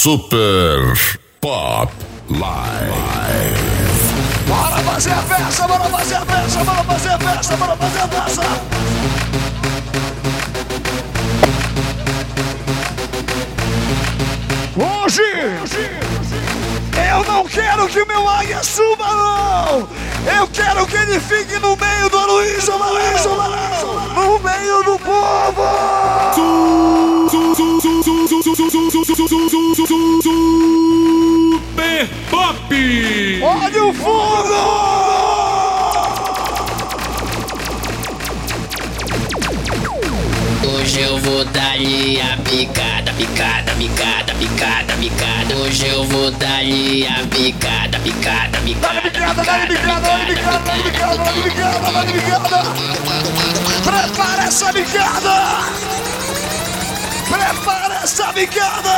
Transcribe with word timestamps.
Super 0.00 0.94
Pop 1.40 1.92
Live. 2.30 2.38
Bora 4.46 4.76
fazer 4.84 5.10
a 5.10 5.22
festa, 5.22 5.66
bora 5.66 5.84
fazer 5.86 6.14
a 6.14 6.24
festa, 6.24 6.64
bora 6.64 6.84
fazer 6.84 7.08
a 7.08 7.18
festa, 7.18 7.56
bora 7.56 7.76
fazer 7.76 7.98
a 7.98 8.08
festa. 8.08 8.42
Hoje, 14.76 15.22
eu 17.10 17.24
não 17.24 17.44
quero 17.48 17.88
que 17.88 18.04
meu 18.04 18.28
águia 18.28 18.62
suba, 18.62 19.04
não. 19.04 19.88
Eu 20.32 20.46
quero 20.52 20.86
que 20.86 20.96
ele 20.96 21.18
fique 21.18 21.58
no 21.58 21.76
meio 21.76 22.08
do 22.08 22.18
Aloysio 22.18 22.72
Aloysio, 22.72 23.30
no 24.14 24.38
meio 24.38 24.84
do 24.84 24.96
povo. 25.00 25.98
Super 28.42 28.62
Pop. 32.30 32.72
Olha 33.42 33.84
o 33.84 33.92
fogo! 33.92 34.54
Hoje 40.64 41.00
eu 41.00 41.18
vou 41.18 41.44
dar-lhe 41.46 42.20
a 42.20 42.36
picada, 42.38 43.12
picada, 43.14 43.72
picada, 43.74 44.34
picada, 44.34 44.94
picada. 44.94 45.56
Hoje 45.56 45.86
eu 45.88 46.04
vou 46.04 46.30
dar-lhe 46.30 47.06
a 47.06 47.26
picada, 47.26 47.98
picada, 47.98 48.58
Dá-lhe 48.80 49.00
picada, 49.00 49.42
dá-lhe 49.42 49.66
bicada, 49.66 50.00
dá-lhe 50.00 50.26
bicada, 50.26 50.60
dá-lhe 50.60 50.82
bicada, 50.84 51.18
dá-lhe 51.18 51.42
bicada, 51.42 51.92
dá-lhe 51.92 52.12
bicada. 52.12 52.62
Prepara 53.84 54.44
essa 54.44 54.72
bicada! 54.72 56.17
Prepara 57.28 57.94
essa 58.02 58.32
bicada! 58.32 58.88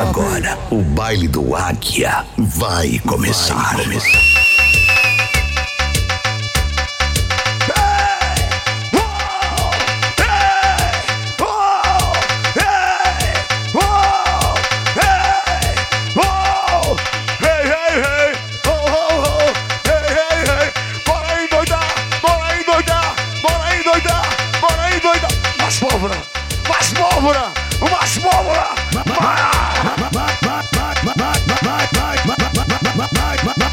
Agora 0.00 0.58
o 0.70 0.82
baile 0.82 1.28
do 1.28 1.54
Águia 1.54 2.24
vai 2.36 2.98
começar. 3.00 3.76
Mais 3.78 4.51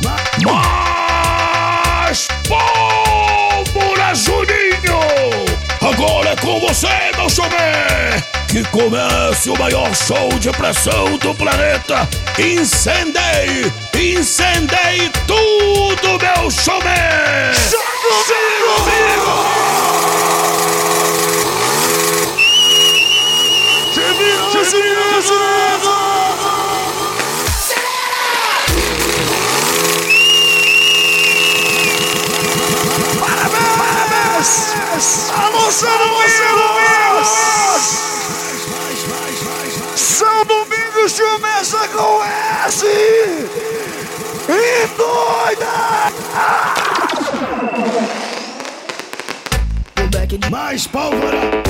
Mais 0.02 0.20
pólvora, 2.48 4.16
Juninho! 4.16 5.00
Agora 5.82 6.30
é 6.30 6.36
com 6.38 6.60
você, 6.60 6.88
meu 7.18 7.30
showman! 7.30 8.24
Que 8.48 8.64
comece 8.66 9.50
o 9.50 9.58
maior 9.58 9.94
show 9.94 10.30
de 10.40 10.50
pressão 10.52 11.18
do 11.18 11.36
planeta! 11.36 12.08
Incendei! 12.38 13.70
Incendei 13.94 15.12
tudo, 15.28 16.18
meu 16.20 16.50
showman! 16.50 17.54
Se 17.54 17.76
vira, 24.00 24.50
se 24.52 24.60
vira, 24.60 25.22
se 25.22 25.34
vira! 25.34 25.99
Parabéns! 35.00 35.30
Alô, 35.32 35.72
São 35.72 35.98
Domingos! 35.98 37.30
São 39.96 40.46
Domingos 40.46 41.20
começa 41.20 41.88
com 41.88 42.24
S! 42.66 42.86
E 44.50 44.88
doida! 44.98 45.68
Mais 50.50 50.86
pólvora! 50.88 51.69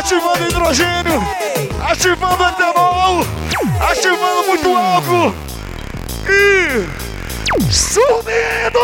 Ativando 0.00 0.48
hidrogênio! 0.48 1.20
Ativando 1.86 2.42
etanol! 2.42 3.20
Ativando 3.78 4.46
muito 4.46 4.74
álcool! 4.74 5.34
E... 6.26 6.88
Sumindo! 7.70 8.80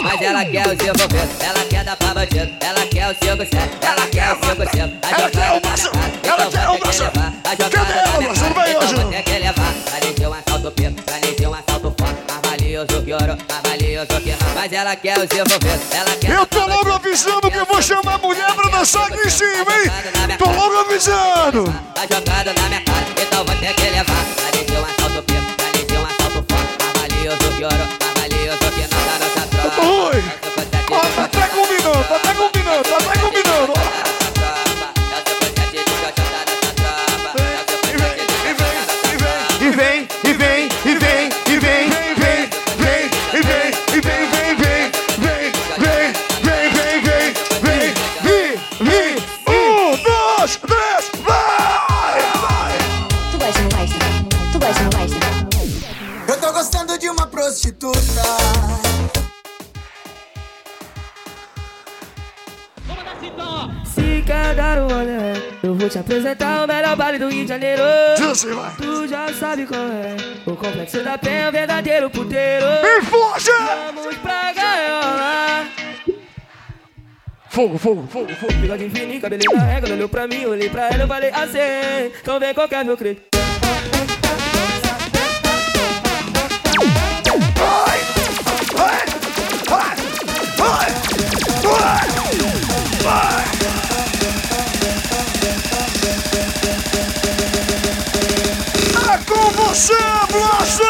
Mas 0.00 0.22
ela 0.22 0.44
quer 0.44 0.68
o 0.68 0.76
seu 0.80 0.94
governo, 0.94 1.32
ela 1.40 1.64
quer 1.64 1.84
dar 1.84 1.96
pra 1.96 2.14
bandido, 2.14 2.52
ela 2.60 2.86
quer 2.86 3.10
o 3.10 3.16
seu 3.24 3.36
governo, 3.36 3.72
ela 3.82 4.06
quer 4.06 4.32
o 4.32 4.44
seu 4.44 4.54
governo. 4.54 4.98
Ela 5.02 5.28
quer 5.28 5.52
o 5.52 5.60
cara, 5.60 5.82
ela 6.22 6.50
quer 6.50 6.68
o. 6.68 6.74
A 7.50 7.56
Cadê 7.56 7.76
ela, 7.78 8.20
braço? 8.22 8.44
Não 8.44 8.54
vai 8.54 8.76
hoje, 8.76 8.94
não. 8.94 9.10
Pra 9.10 9.98
nem 10.04 10.14
ter 10.14 10.28
um 10.28 10.32
assalto 10.34 10.70
preto, 10.70 11.02
pra 11.02 11.18
nem 11.18 11.34
ter 11.34 11.48
um 11.48 11.54
assalto 11.54 11.92
forte, 11.98 12.22
mais 12.28 12.40
valioso 12.48 13.02
que 13.04 13.12
ouro, 13.12 13.36
mais 13.64 13.69
eu 14.00 14.32
é, 14.32 14.36
mas 14.54 14.72
ela 14.72 14.96
quer 14.96 15.18
o 15.18 15.28
seu 15.28 15.44
envolvidos. 15.44 15.92
Ela 15.92 16.16
quer 16.16 16.30
eu 16.30 16.46
tô 16.46 16.66
logo 16.66 16.92
avisando 16.92 17.50
que 17.50 17.56
eu 17.56 17.66
vou 17.66 17.82
chamar 17.82 18.14
a 18.14 18.18
mulher 18.18 18.54
pra 18.54 18.70
dançar 18.70 19.08
cima, 19.30 19.60
hein? 19.60 19.90
Tá 20.28 20.36
tô 20.38 20.50
logo 20.50 20.78
avisando. 20.78 21.64
Tá 21.94 22.02
jogada 22.02 22.54
na 22.54 22.68
minha 22.68 22.80
cara, 22.82 23.06
então 23.20 23.44
vou 23.44 23.56
ter 23.56 23.74
que 23.74 23.90
levar. 23.90 24.24
Ali 24.48 24.64
de 24.64 24.72
um 24.72 24.84
assalto 24.84 25.22
preto, 25.22 25.64
ali 25.68 25.84
de 25.84 25.94
um 25.94 26.06
assalto 26.06 26.44
forte. 26.48 26.78
Avalio 26.96 27.36
do 27.36 27.56
pior. 27.56 27.99
Te 65.90 65.98
apresentar 65.98 66.64
o 66.64 66.68
melhor 66.68 66.94
baile 66.94 67.18
do 67.18 67.28
Rio 67.28 67.42
de 67.42 67.48
Janeiro. 67.48 67.82
Vai! 68.54 68.76
Tu 68.76 69.08
já 69.08 69.32
sabe 69.34 69.66
qual 69.66 69.80
é, 69.80 70.16
o 70.46 70.54
complexo 70.54 71.02
da 71.02 71.18
penha, 71.18 71.48
o 71.48 71.52
verdadeiro 71.52 72.08
puteiro. 72.08 72.64
E 72.64 73.02
foge! 73.02 73.50
Vamos 73.92 74.16
pra 74.18 74.52
gaiola. 74.52 75.66
Fogo, 77.48 77.76
fogo, 77.76 78.06
fogo, 78.08 78.32
fogo! 78.36 78.52
Bigode 78.54 78.88
fininho, 78.88 79.20
cabelinho 79.20 79.56
na 79.56 79.64
régua, 79.64 79.90
olhou 79.90 80.08
pra 80.08 80.28
mim, 80.28 80.46
olhei 80.46 80.70
pra 80.70 80.90
ela, 80.90 81.02
eu 81.02 81.08
falei 81.08 81.30
assim. 81.30 82.12
Então 82.22 82.38
vem 82.38 82.54
qualquer 82.54 82.84
meu 82.84 82.96
credo. 82.96 83.20
Você, 99.70 99.94
Blossom! 100.32 100.84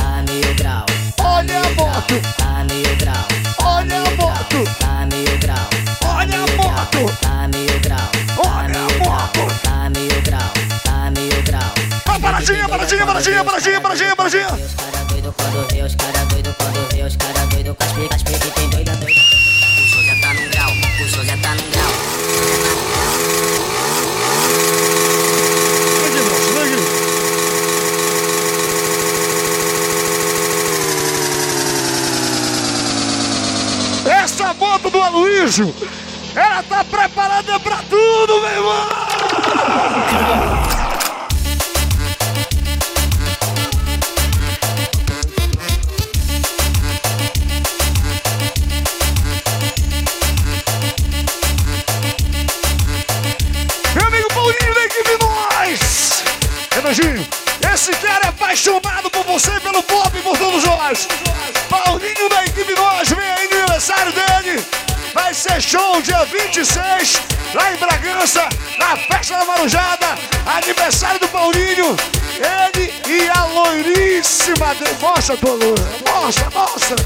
A 0.00 0.22
mil 0.22 0.54
grau, 0.54 0.84
Olha 1.24 1.58
a 14.38 14.79
ela 36.34 36.62
tá 36.62 36.84
preparada 36.84 37.60
pra 37.60 37.76
tudo, 37.88 38.40
meu 38.40 38.50
irmão! 38.50 40.59
Show 65.70 66.02
dia 66.02 66.24
26, 66.24 67.22
lá 67.54 67.72
em 67.72 67.76
Bragança, 67.76 68.48
na 68.76 68.96
festa 68.96 69.36
da 69.36 69.44
Marujada. 69.44 70.18
Aniversário 70.44 71.20
do 71.20 71.28
Paulinho. 71.28 71.96
Ele 72.34 72.92
e 73.06 73.30
a 73.30 73.44
loiríssima. 73.44 74.74
Mostra, 75.00 75.36
tua 75.36 75.50
loira. 75.50 75.88
Mostra, 76.12 76.50
mostra. 76.50 76.96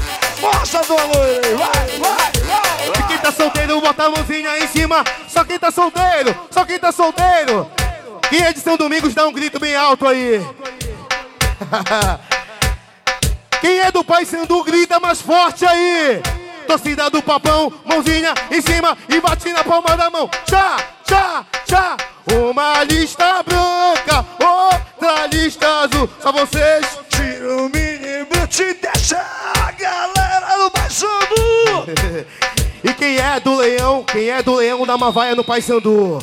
Mostra, 0.41 0.79
tua 0.79 1.03
loira. 1.03 1.55
Vai, 1.55 1.69
vai, 1.99 2.31
vai. 2.43 2.89
vai. 2.89 3.07
Quem 3.07 3.19
tá 3.19 3.31
solteiro, 3.31 3.79
bota 3.79 4.03
a 4.03 4.09
mãozinha 4.09 4.57
em 4.57 4.67
cima. 4.67 5.03
Só 5.27 5.43
quem 5.43 5.59
tá 5.59 5.69
solteiro, 5.69 6.35
só 6.49 6.65
quem 6.65 6.79
tá 6.79 6.91
solteiro. 6.91 7.69
Quem 8.31 8.41
é 8.41 8.51
de 8.51 8.61
São 8.61 8.77
Domingos, 8.77 9.13
dá 9.13 9.27
um 9.27 9.31
grito 9.31 9.59
bem 9.59 9.75
alto 9.75 10.07
aí. 10.07 10.41
Quem 13.61 13.79
é 13.79 13.91
do 13.91 14.03
Pai 14.03 14.25
Sandu, 14.25 14.63
grita 14.63 14.99
mais 14.99 15.21
forte 15.21 15.63
aí. 15.65 16.21
Torcida 16.65 17.09
do 17.09 17.21
papão, 17.21 17.71
mãozinha 17.85 18.33
em 18.51 18.61
cima 18.61 18.97
e 19.07 19.19
bate 19.19 19.51
na 19.53 19.63
palma 19.63 19.95
da 19.95 20.09
mão. 20.09 20.29
Tchá, 20.45 20.77
tchá, 21.05 21.45
tchá. 21.65 21.97
Uma 22.31 22.83
lista 22.83 23.43
branca, 23.43 24.25
outra 24.39 25.27
lista 25.27 25.67
azul. 25.81 26.09
Só 26.19 26.31
vocês. 26.31 26.99
Tira 27.09 27.57
o 27.57 27.69
mini 27.69 28.25
boot 28.29 28.61
e 28.61 28.73
deixa 28.73 29.17
a 29.17 29.71
galera 29.71 30.57
no 30.57 30.71
Paysandu. 30.71 32.25
E 32.85 32.93
quem 32.93 33.17
é 33.17 33.39
do 33.39 33.55
leão? 33.55 34.03
Quem 34.03 34.29
é 34.29 34.43
do 34.43 34.53
leão 34.53 34.85
da 34.85 34.95
Mavaia 34.95 35.33
no 35.33 35.43
Pai 35.43 35.59
Sandu? 35.59 36.19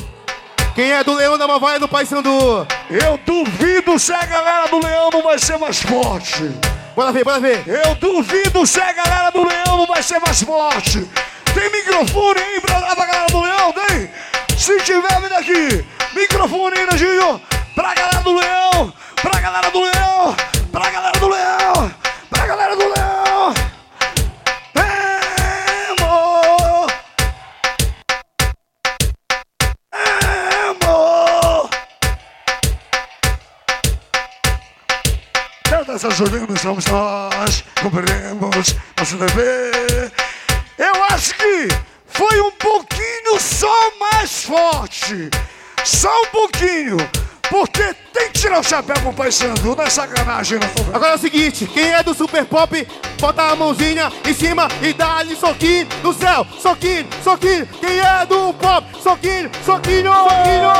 Quem 0.73 0.93
é 0.93 1.03
do 1.03 1.13
leão 1.13 1.37
da 1.37 1.45
Mavaia 1.45 1.77
no 1.77 1.89
Pai 1.89 2.05
Sandu? 2.05 2.65
Eu 2.89 3.19
duvido 3.25 3.99
se 3.99 4.13
a 4.13 4.25
galera 4.25 4.69
do 4.69 4.79
Leão 4.79 5.09
não 5.11 5.21
vai 5.21 5.37
ser 5.37 5.57
mais 5.57 5.81
forte. 5.81 6.51
Bora 6.95 7.11
ver, 7.11 7.23
bora 7.23 7.39
ver. 7.39 7.63
Eu 7.67 7.95
duvido 7.95 8.65
se 8.67 8.79
a 8.79 8.93
galera 8.93 9.31
do 9.31 9.43
Leão 9.43 9.77
não 9.77 9.87
vai 9.87 10.03
ser 10.03 10.19
mais 10.19 10.43
forte. 10.43 11.09
Tem 11.53 11.71
microfone 11.71 12.39
aí 12.39 12.61
pra 12.61 12.79
dar 12.79 12.95
pra 12.95 13.05
galera 13.05 13.27
do 13.27 13.41
Leão? 13.41 13.73
Tem? 13.73 14.11
Se 14.57 14.77
tiver, 14.81 15.19
vem 15.19 15.29
daqui. 15.29 15.85
Microfone 16.13 16.77
aí, 16.77 16.85
Nandinho. 16.85 17.41
Pra 17.73 17.95
galera 17.95 18.21
do 18.21 18.35
Leão. 18.35 18.93
Pra 19.21 19.39
galera 19.39 19.71
do 19.71 19.81
Leão. 19.81 20.35
Pra 20.71 20.89
galera 20.91 21.19
do 21.19 21.27
Leão. 21.29 21.91
Pra 22.29 22.45
galera 22.45 22.75
do 22.75 22.87
Leão. 22.87 23.12
Tantas 36.03 36.19
unidas 36.19 36.59
somos 36.59 36.85
nós, 36.87 37.63
cumpriremos 37.81 38.75
nosso 38.97 39.15
dever. 39.15 40.11
Eu 40.77 41.03
acho 41.05 41.33
que 41.33 41.69
foi 42.07 42.41
um 42.41 42.51
pouquinho 42.51 43.39
só 43.39 43.73
mais 43.97 44.43
forte. 44.43 45.29
Só 45.85 46.13
um 46.23 46.25
pouquinho. 46.25 46.97
Porque 47.49 47.95
tem 48.11 48.29
que 48.31 48.39
tirar 48.41 48.59
o 48.59 48.63
chapéu 48.63 48.97
pro 48.99 49.13
Pai 49.13 49.31
Sandu, 49.31 49.77
não 49.77 49.83
é 49.85 49.89
sacanagem 49.89 50.59
não. 50.59 50.93
Agora 50.93 51.13
é 51.13 51.15
o 51.15 51.19
seguinte, 51.19 51.65
quem 51.67 51.93
é 51.93 52.03
do 52.03 52.13
Super 52.13 52.43
Pop, 52.43 52.85
bota 53.21 53.41
a 53.43 53.55
mãozinha 53.55 54.11
em 54.27 54.33
cima 54.33 54.67
e 54.81 54.91
dá-lhe 54.91 55.37
soquinho 55.37 55.87
no 56.03 56.13
céu. 56.13 56.45
Soquinho, 56.59 57.07
soquinho. 57.23 57.65
Quem 57.79 57.99
é 57.99 58.25
do 58.25 58.53
Pop, 58.55 58.85
soquinho, 59.01 59.49
soquinho, 59.65 60.11
soquinho. 60.13 60.73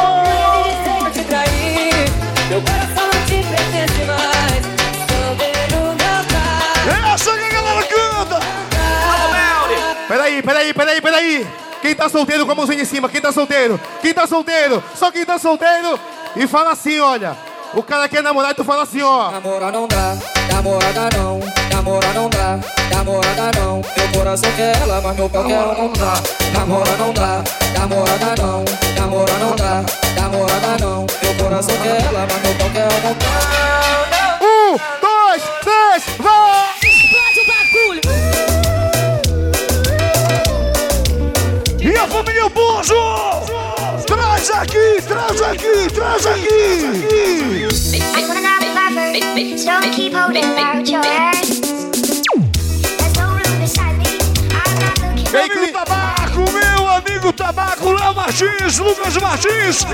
Vou 0.99 1.11
te 1.11 1.23
trair, 1.23 2.11
meu 2.49 2.61
coração 2.61 3.07
não 3.07 3.25
te 3.25 3.41
pertence 3.47 4.03
mais. 4.03 4.32
Peraí, 10.41 10.41
peraí, 10.41 10.74
peraí, 10.74 11.01
peraí. 11.01 11.47
Quem 11.81 11.94
tá 11.94 12.09
solteiro 12.09 12.45
com 12.45 12.51
a 12.53 12.56
mãozinha 12.56 12.81
em 12.81 12.85
cima? 12.85 13.09
Quem 13.09 13.21
tá 13.21 13.31
solteiro? 13.31 13.80
Quem 14.01 14.13
tá 14.13 14.25
solteiro? 14.25 14.83
Só 14.95 15.12
quem 15.12 15.25
tá 15.25 15.38
solteiro. 15.38 16.00
E 16.35 16.47
fala 16.47 16.71
assim, 16.71 17.00
olha. 17.00 17.38
O 17.75 17.83
cara 17.83 18.07
quer 18.07 18.21
namorar 18.24 18.51
e 18.51 18.53
tu 18.53 18.63
fala 18.63 18.83
assim, 18.83 19.01
ó. 19.01 19.31
Namora 19.31 19.71
não 19.71 19.88
dá, 19.88 20.15
namorada 20.51 21.09
não, 21.18 21.39
namora 21.71 22.13
não 22.13 22.30
dá, 22.30 22.59
namorada 22.95 23.51
não. 23.60 23.81
Meu 23.98 24.12
coração 24.13 24.51
quer 24.53 24.79
ela, 24.79 25.01
mas 25.01 25.15
meu 25.15 25.29
pau 25.29 25.43
quer 25.43 25.53
ela 25.53 25.74
não 25.75 25.91
dá. 25.91 26.13
Namora 26.53 26.91
não 26.98 27.13
dá, 27.13 27.43
namorada 27.79 28.36
não, 28.41 28.65
namora 28.96 29.34
não 29.34 29.55
dá, 29.55 29.84
namorada 30.22 30.77
não. 30.79 31.05
Meu 31.22 31.43
coração 31.43 31.75
quer 31.77 32.05
ela, 32.05 32.27
mas 32.31 32.41
meu 32.43 32.55
pau 32.55 32.69
quer 32.69 32.81
ela 32.81 33.00
não 33.03 33.13
dá. 33.13 34.39
Um, 34.46 34.77
dois, 35.01 35.12
Família 42.43 42.50
Bozo! 42.50 44.03
Traz 44.05 44.50
aqui, 44.51 45.01
traz 45.07 45.41
aqui, 45.41 45.88
traz 45.93 46.25
aqui! 46.25 46.79
Meu 55.31 55.43
amigo 55.43 55.71
Tabaco, 55.71 56.51
meu 56.51 56.89
amigo 56.89 57.33
Tabaco, 57.33 57.91
Léo 57.91 58.15
Martins, 58.15 58.77
Lucas 58.79 59.17
Martins, 59.17 59.85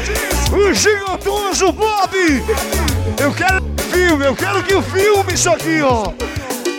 o 0.52 0.74
gigantoso 0.74 1.72
Bob! 1.72 2.44
Eu 3.22 3.34
quero 3.34 3.64
filme, 3.92 4.26
eu 4.26 4.36
quero 4.36 4.64
que 4.64 4.76
o 4.76 4.82
filme 4.82 5.34
isso 5.34 5.50
aqui, 5.50 5.82
ó! 5.82 6.12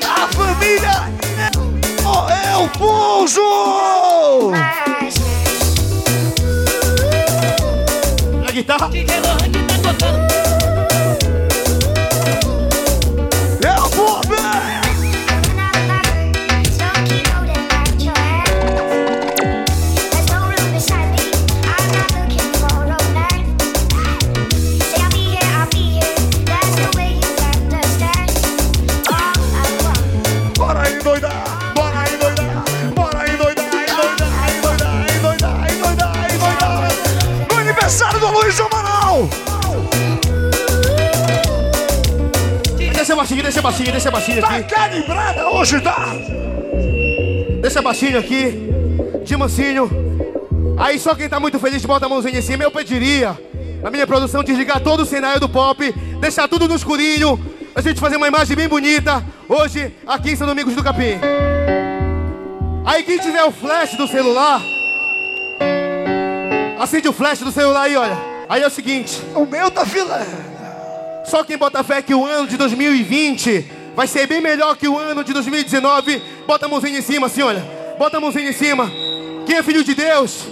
A 0.05 0.27
família 0.29 1.09
é, 1.39 2.51
é 2.51 2.57
o 2.57 2.67
Bozo! 2.79 4.51
chiquita. 8.63 9.60
Baixinho 44.41 44.65
Tá 44.69 44.85
aqui. 44.85 44.91
calibrada 44.91 45.49
hoje, 45.51 45.81
tá? 45.81 46.07
Deixa 47.61 47.83
baixinho 47.83 48.19
aqui. 48.19 48.71
De 49.25 49.37
mansinho. 49.37 49.91
Aí 50.79 50.99
só 50.99 51.15
quem 51.15 51.29
tá 51.29 51.39
muito 51.39 51.59
feliz 51.59 51.85
bota 51.85 52.07
a 52.07 52.09
mãozinha 52.09 52.39
em 52.39 52.43
cima. 52.43 52.63
Eu 52.65 52.71
pediria 52.71 53.37
na 53.83 53.91
minha 53.91 54.07
produção 54.07 54.43
desligar 54.43 54.81
todo 54.81 55.01
o 55.01 55.07
cenário 55.07 55.41
do 55.41 55.49
pop, 55.49 55.93
deixar 56.21 56.49
tudo 56.49 56.69
no 56.69 56.75
escurinho, 56.75 57.39
a 57.75 57.81
gente 57.81 57.99
fazer 58.01 58.17
uma 58.17 58.29
imagem 58.29 58.55
bem 58.57 58.69
bonita 58.69 59.25
hoje 59.49 59.95
aqui 60.07 60.33
em 60.33 60.37
São 60.37 60.47
Domingos 60.47 60.75
do 60.75 60.83
Capim. 60.85 61.19
Aí 62.85 63.03
quem 63.05 63.19
tiver 63.19 63.43
o 63.45 63.51
flash 63.53 63.95
do 63.95 64.07
celular, 64.07 64.61
acende 66.79 67.09
o 67.09 67.13
flash 67.13 67.41
do 67.41 67.53
celular 67.53 67.83
aí, 67.83 67.97
olha. 67.97 68.19
Aí 68.49 68.63
é 68.63 68.67
o 68.67 68.71
seguinte. 68.71 69.21
O 69.35 69.47
meu 69.47 69.71
tá 69.71 69.87
filé. 69.87 70.27
Só 71.25 71.45
quem 71.45 71.57
bota 71.57 71.85
fé 71.85 72.03
que 72.03 72.15
o 72.15 72.25
ano 72.27 72.49
de 72.49 72.57
2020 72.57 73.65
vai 74.01 74.07
ser 74.07 74.27
bem 74.27 74.41
melhor 74.41 74.75
que 74.79 74.89
o 74.89 74.97
ano 74.97 75.23
de 75.23 75.31
2019, 75.35 76.23
bota 76.47 76.65
a 76.65 76.69
mãozinha 76.71 76.99
em 76.99 77.03
cima 77.03 77.27
assim, 77.27 77.43
olha. 77.43 77.63
Bota 77.99 78.17
a 78.17 78.21
mãozinha 78.21 78.49
em 78.49 78.53
cima. 78.55 78.91
Quem 79.45 79.57
é 79.59 79.63
filho 79.63 79.85
de 79.85 79.95
Deus? 79.95 80.47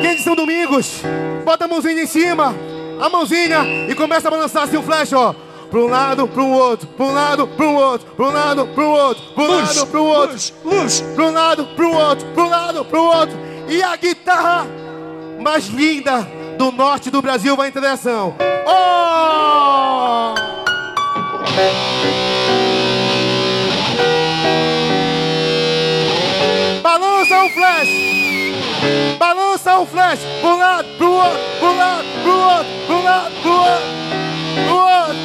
Quem 0.00 0.06
é 0.06 0.14
de 0.14 0.22
São 0.22 0.34
Domingos? 0.34 1.02
Bota 1.44 1.66
a 1.66 1.68
mãozinha 1.68 2.02
em 2.02 2.06
cima. 2.06 2.54
A 2.98 3.10
mãozinha 3.10 3.58
e 3.90 3.94
começa 3.94 4.28
a 4.28 4.30
balançar 4.30 4.62
assim 4.62 4.78
um 4.78 4.82
flash, 4.82 5.12
ó. 5.12 5.34
Pra 5.70 5.80
um 5.80 5.86
lado, 5.86 6.26
pra 6.28 6.42
um 6.42 6.50
outro, 6.50 6.86
pra 6.86 7.04
um 7.04 7.12
lado, 7.12 7.46
pra 7.46 7.66
um 7.66 7.74
outro, 7.74 8.06
pra 8.16 8.24
um 8.24 8.32
lado, 8.32 8.66
pra 8.68 8.84
um 8.84 8.90
outro, 8.90 9.22
pra 9.34 9.44
um 9.44 9.48
lado, 9.48 9.86
pra 9.86 10.00
um 10.00 10.06
outro, 10.06 10.38
luz, 10.64 11.00
pra 11.14 11.24
um 11.24 11.30
lado, 11.30 11.66
pra 11.66 11.84
um 11.84 11.94
outro, 11.94 12.26
pra 12.28 12.42
um 12.42 12.48
lado, 12.48 12.84
pra 12.86 13.00
um 13.02 13.04
outro. 13.04 13.38
E 13.68 13.82
a 13.82 13.94
guitarra 13.96 14.66
mais 15.38 15.66
linda 15.66 16.26
do 16.56 16.72
norte 16.72 17.10
do 17.10 17.20
Brasil 17.20 17.54
vai 17.54 17.68
entrar 17.68 17.82
em 17.82 17.92
ação. 17.92 18.34
Oh! 18.66 20.32
O 27.38 27.48
flash! 27.50 27.88
Balança 29.16 29.78
o 29.78 29.86
flash! 29.86 30.18
Pro 30.40 30.56
lado, 30.56 30.88
pro 30.96 31.12
outro, 31.12 31.38
pro 31.60 31.76
lado, 31.76 32.04
pro 32.24 32.32
outro, 32.32 32.66
pro 32.86 33.02
lado, 33.02 33.34
pro 33.42 33.52
outro, 33.52 33.84
pro 34.66 34.76
outro. 34.76 35.16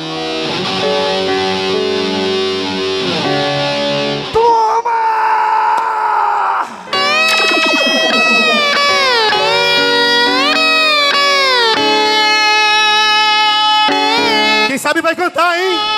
Quem 14.67 14.77
sabe 14.77 15.01
vai 15.01 15.15
cantar, 15.15 15.57
hein? 15.57 15.92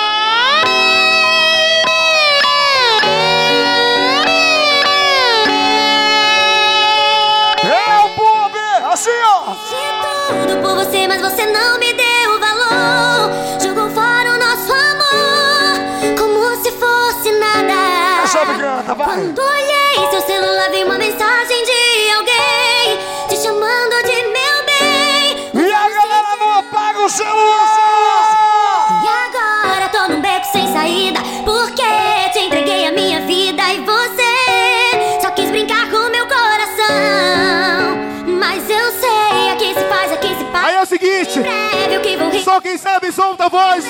Sabe 43.46 43.50
solta 43.50 43.50
a 43.50 43.50
voz 43.50 43.84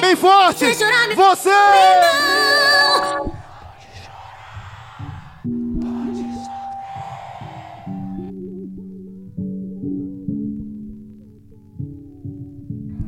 bem 0.00 0.16
forte. 0.16 0.64
Você! 1.14 1.50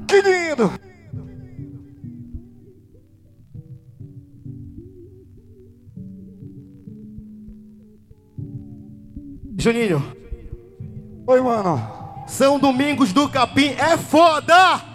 Que 0.08 0.22
lindo! 0.22 0.70
Juninho, 9.56 10.14
Oi, 11.26 11.40
mano. 11.40 11.94
São 12.26 12.58
Domingos 12.58 13.12
do 13.12 13.28
Capim 13.28 13.68
é 13.78 13.96
foda! 13.96 14.93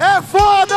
É 0.00 0.20
foda! 0.22 0.74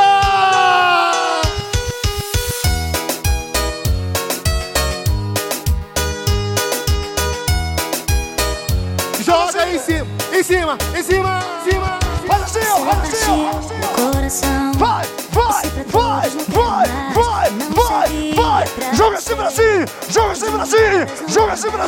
Joga 9.23 9.69
em 9.69 9.79
cima, 9.79 10.07
em 10.31 10.43
cima, 10.43 10.77
em 10.95 11.03
cima, 11.03 11.39
em 11.65 11.71
cima. 11.71 11.99
Assim! 12.29 12.59
Faz 12.85 13.13
assim, 13.13 13.29
ó! 13.31 14.11
Coração. 14.11 14.71
Vai, 14.73 15.05
vai, 15.31 15.63
vai, 15.87 16.29
vai, 16.29 16.87
vai, 17.13 17.49
vai, 17.75 18.09
vai! 18.35 18.65
Joga 18.95 19.17
assim 19.17 19.35
pra 19.35 19.49
cima! 19.49 19.85
Joga 20.09 20.31
assim 20.31 20.51
pra 20.51 20.65
cima! 20.65 21.07
Joga 21.27 21.53
assim 21.53 21.71
pra 21.71 21.87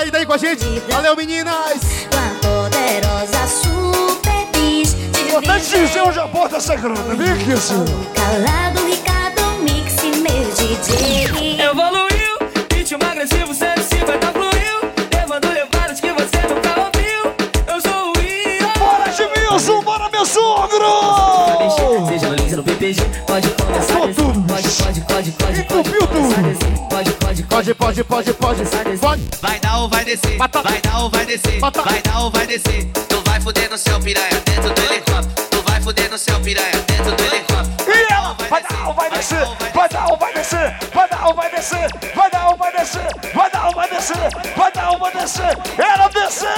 Ela 0.00 0.06
e 0.06 0.08
a 0.08 0.10
Gisele 0.10 0.10
daí 0.10 0.26
com 0.26 0.32
a 0.32 0.38
gente. 0.38 0.64
Valeu, 0.88 1.14
meninas. 1.14 2.06
poderosa 2.40 3.46
super 3.46 4.46
bis. 4.52 4.94
Importante 4.94 5.68
dizer 5.68 6.00
onde 6.02 6.18
a 6.18 6.26
porta 6.26 6.58
sagrada, 6.58 7.14
vem 7.14 7.30
aqui, 7.30 7.52
assim. 7.52 7.84
Calado, 8.14 8.86
Ricardo 8.86 9.62
Mix, 9.62 10.02
meu 10.02 10.50
DJ. 10.54 11.60
Evoluiu, 11.60 12.38
ritmo 12.74 13.04
agressivo 13.04 13.54
150 13.54 14.26
fluiu 14.28 14.90
Levando 15.12 15.48
levadas 15.52 16.00
que 16.00 16.10
você 16.12 16.38
nunca 16.48 16.80
ouviu 16.80 17.34
Eu 17.66 17.80
sou 17.82 18.08
o 18.08 18.18
Rio 18.18 18.68
Bora, 18.78 19.10
Edmilson! 19.10 19.82
Bora, 19.82 20.08
meu 20.08 20.24
sogro! 20.24 22.08
Seja 22.08 22.28
no 22.28 22.34
link 22.36 22.52
no 22.56 22.62
PPG, 22.62 23.02
pode 23.26 23.48
começar. 23.50 24.00
Pode, 24.00 24.70
pode, 24.70 25.00
pode, 25.02 25.30
pode, 25.32 25.60
Entupiu 25.60 26.06
tudo. 26.06 26.88
Pode, 26.88 27.12
pode, 27.12 27.42
Pode, 27.44 27.74
pode, 27.74 28.04
pode, 28.04 28.32
pode, 28.32 28.64
pode. 28.98 29.22
Vai 29.42 29.59
vai 30.00 30.04
descer, 30.04 30.36
vai 30.38 30.80
dar 30.80 31.02
ou 31.02 31.10
vai 31.10 31.26
descer, 31.26 31.60
vai 31.60 32.02
dar 32.02 32.20
ou 32.20 32.30
vai 32.30 32.46
descer. 32.46 32.86
Tu 33.08 33.22
vai 33.26 33.40
fuder 33.40 33.70
no 33.70 33.76
céu, 33.76 34.00
piranha, 34.00 34.40
dentro 34.46 34.72
do 34.72 34.82
helicóptero. 34.82 35.48
Tu 35.50 35.62
vai 35.62 35.80
fuder 35.80 36.10
no 36.10 36.18
céu, 36.18 36.40
piranha, 36.40 36.84
dentro 36.86 37.16
do 37.16 37.22
helicóptero. 37.22 37.92
E 37.94 38.12
ela 38.12 38.36
vai 38.48 38.62
dar 38.62 38.88
ou 38.88 38.94
vai 38.94 39.10
descer, 39.10 39.46
vai 39.74 39.88
dar 39.88 40.06
ou 40.10 40.16
vai 40.16 40.32
descer, 40.32 40.78
vai 40.94 41.08
dar 41.08 41.26
ou 41.26 41.34
vai 41.34 41.50
descer, 41.50 41.90
vai 42.14 42.30
dar 42.30 42.48
ou 42.48 42.56
vai 42.56 42.72
descer, 42.72 43.08
vai 43.34 43.50
dar 43.50 43.66
ou 43.66 43.74
vai 43.74 43.88
descer, 43.90 44.56
vai 44.56 44.72
dar 44.72 44.90
ou 44.90 44.98
vai 44.98 45.12
descer. 45.12 45.58
Ela 45.78 46.08
desceu! 46.08 46.48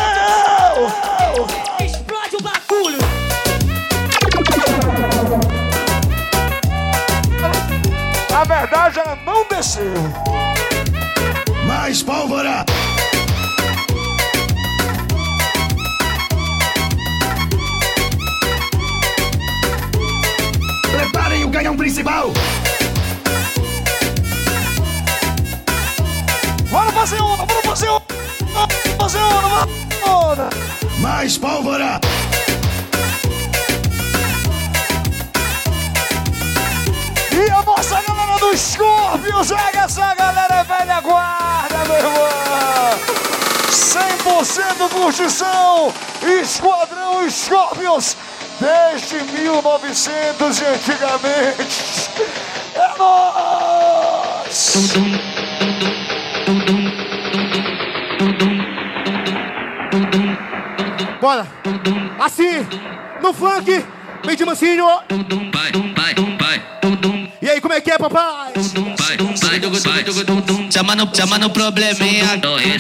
Explode 1.85 2.37
o 2.37 2.43
bagulho 2.43 2.99
Na 8.31 8.45
verdade, 8.45 9.01
ela 9.01 9.19
não 9.25 9.47
desceu. 9.49 9.93
Mais 11.67 12.03
pólvora! 12.03 12.65
principal. 21.93 22.33
Bora 26.71 26.91
fazer 26.93 27.21
onda, 27.21 27.45
bora 27.45 27.63
fazer 27.63 27.89
onda, 27.91 28.05
fazer 28.99 29.19
onda, 29.19 29.67
bora 30.01 30.33
onda. 30.33 30.49
Mais 31.01 31.37
pólvora. 31.37 32.01
E 37.31 37.51
a 37.51 37.63
nossa 37.63 38.01
galera 38.01 38.39
do 38.39 38.57
Scorpions, 38.57 39.51
é 39.51 39.77
essa 39.77 40.15
galera 40.15 40.63
velha 40.63 41.01
guarda, 41.03 41.85
meu 41.89 41.97
irmão. 41.97 42.23
100% 43.71 44.89
curtição, 44.89 45.93
Esquadrão 46.41 47.29
Scorpions 47.29 48.17
Desde 48.63 49.17
1900 49.17 50.61
e 50.61 50.65
antigamente. 50.65 52.11
É 52.77 52.97
nóis! 52.97 54.73
Bora! 61.21 61.45
Assim, 62.21 62.65
no 63.21 63.35
funk, 63.35 63.85
vem 64.25 64.37
de 64.37 64.45
mansinho. 64.45 64.87
Vai, 64.87 65.73
vai, 65.97 66.15
vai. 66.39 67.22
E 67.53 67.57
aí, 67.57 67.61
como 67.61 67.75
é 67.75 67.83
que 67.83 67.91
é, 67.91 67.99
papai? 67.99 68.51
Vai, 68.55 69.19
vai, 69.19 69.19
vai. 69.21 70.71
Chama 70.73 70.97
no, 70.97 71.15
chama 71.15 71.39
no 71.39 71.51
probleminha. 71.51 72.25
É. 72.25 72.79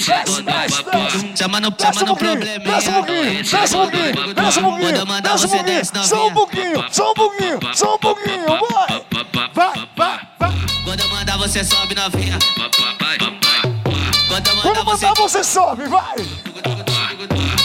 Chama 1.36 1.60
no, 1.60 1.74
chama 1.78 2.02
no 2.06 2.16
probleminha. 2.16 2.58
Desce 2.58 2.88
um 2.88 2.94
pouquinho, 2.94 3.34
é 3.34 3.38
desce 3.42 3.76
um 3.76 3.80
pouquinho, 3.82 4.34
desce 4.34 4.58
um 4.58 4.62
Quando 4.62 4.80
pouquinho, 4.80 5.06
mandar 5.06 5.32
desce 5.32 5.44
um 5.44 5.48
você 5.48 5.56
pouquinho, 5.56 5.76
desce 5.76 5.92
novinha. 5.92 6.08
só 6.08 6.26
um 6.26 6.32
pouquinho, 6.32 6.84
só 6.90 7.10
um 7.10 7.14
pouquinho, 7.14 7.60
só 7.74 7.94
um 7.94 7.98
pouquinho, 7.98 8.46
vai! 8.46 9.04
Vai, 9.52 9.88
vai, 9.94 10.20
vai. 10.38 10.52
Quando 10.84 11.00
eu 11.00 11.08
mandar 11.10 11.36
você 11.36 11.64
sobe 11.64 11.94
novinha. 11.94 12.38
Quando 14.28 14.48
eu 14.48 14.56
mandar 14.56 14.84
você 14.84 15.06
mandar 15.06 15.14
você 15.14 15.44
sobe, 15.44 15.84
vai! 15.84 16.16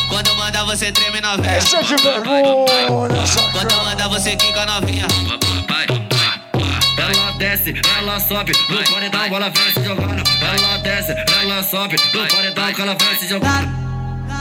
Quando 0.09 0.27
eu 0.27 0.35
mandar 0.35 0.65
você 0.65 0.91
treme 0.91 1.21
novinha. 1.21 1.51
Deixa 1.51 1.81
de 1.83 1.95
vergonha, 1.95 2.65
Quando 3.53 3.71
eu 3.71 3.83
mandar 3.85 4.09
você 4.09 4.35
quica 4.35 4.65
novinha. 4.65 5.07
Ela 5.87 5.96
desce, 7.47 7.73
ela 7.97 8.19
sobe, 8.19 8.51
no 8.69 8.93
paredão 8.93 9.23
ela 9.23 9.49
vai 9.49 9.71
se 9.73 9.83
jogando. 9.83 10.21
Ela 10.41 10.77
desce, 10.79 11.15
ela 11.41 11.63
sobe, 11.63 11.95
no 12.13 12.27
paredão 12.27 12.69
ela 12.79 12.97
vai 12.99 13.15
se 13.15 13.27
jogando. 13.27 13.87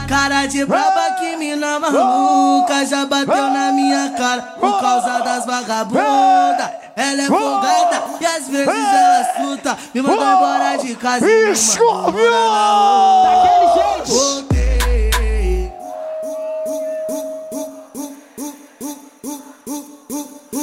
Cara 0.07 0.45
de 0.45 0.65
braba 0.65 1.15
que 1.19 1.35
mina 1.37 1.79
maluca 1.79 2.85
já 2.85 3.05
bateu 3.05 3.49
na 3.49 3.71
minha 3.71 4.09
cara 4.11 4.41
por 4.41 4.79
causa 4.79 5.19
das 5.19 5.45
vagabundas. 5.45 6.69
Ela 6.95 7.23
é 7.23 7.27
folgada 7.27 8.03
e 8.19 8.25
às 8.25 8.47
vezes 8.47 8.67
ela 8.67 9.19
assusta. 9.19 9.77
Me 9.93 10.01
mandou 10.01 10.23
embora 10.23 10.77
de 10.77 10.95
casa 10.95 11.25
e 11.29 11.51
me 11.51 11.53
mandou 11.79 12.11
morar 12.13 13.47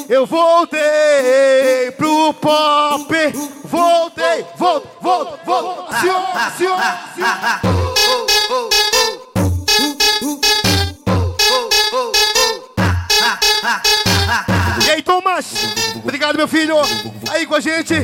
Eu 0.09 0.27
voltei 0.27 1.91
pro 1.97 2.35
pop. 2.35 3.15
Voltei, 3.65 4.45
volto, 4.57 4.89
volto, 5.01 5.39
volto. 5.45 6.01
Senhor, 6.01 6.27
senhor, 6.57 6.79
senhor. 7.15 8.94
E 14.87 14.91
aí, 14.91 15.03
Thomas? 15.03 15.47
Obrigado, 15.97 16.37
meu 16.37 16.49
filho. 16.49 16.77
Aí 17.31 17.47
com 17.47 17.55
a 17.55 17.61
gente, 17.61 17.95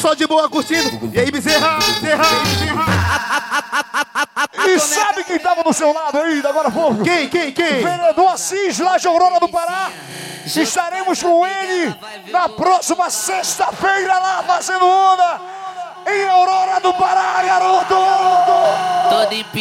só 0.00 0.14
de 0.14 0.26
boa 0.26 0.48
curtindo. 0.48 1.10
E 1.12 1.20
aí, 1.20 1.30
Bezerra, 1.30 1.78
Bezerra, 2.00 2.24
E 4.66 4.78
sabe 4.78 5.24
quem 5.24 5.38
tava 5.38 5.62
do 5.62 5.72
seu 5.72 5.92
lado 5.92 6.18
aí, 6.18 6.42
agora 6.46 6.70
pouco? 6.70 7.02
Quem, 7.02 7.28
quem, 7.28 7.52
quem? 7.52 7.82
Vereador 7.82 8.32
Assis, 8.32 8.78
lá 8.78 8.96
de 8.96 9.08
Aurora 9.08 9.40
do 9.40 9.48
Pará. 9.48 9.90
Estaremos 10.46 11.22
com 11.22 11.46
ele 11.46 11.94
na 12.30 12.48
próxima 12.48 13.10
sexta-feira 13.10 14.18
lá 14.18 14.42
fazendo 14.46 14.84
onda 14.84 15.40
em 16.06 16.28
Aurora 16.28 16.80
do 16.80 16.92
Pará, 16.94 17.42
garoto! 17.42 17.94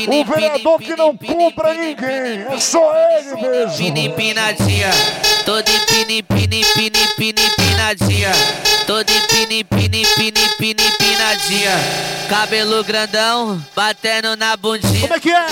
O 0.08 0.24
vereador 0.26 0.80
que 0.80 0.96
não 0.96 1.16
compra 1.18 1.74
ninguém, 1.74 2.46
é 2.50 2.58
só 2.60 2.94
ele 3.18 3.36
mesmo. 3.42 3.98
Empinadinha. 3.98 4.90
Todo 5.46 5.68
empina, 5.70 6.14
empina, 6.14 6.56
empina, 6.56 6.98
empina, 7.00 7.42
empinadinha. 10.82 11.72
Cabelo 12.30 12.84
grandão, 12.84 13.60
batendo 13.76 14.36
na 14.36 14.56
bundinha. 14.56 15.02
Como 15.02 15.14
é 15.16 15.20
que 15.20 15.32
é? 15.32 15.48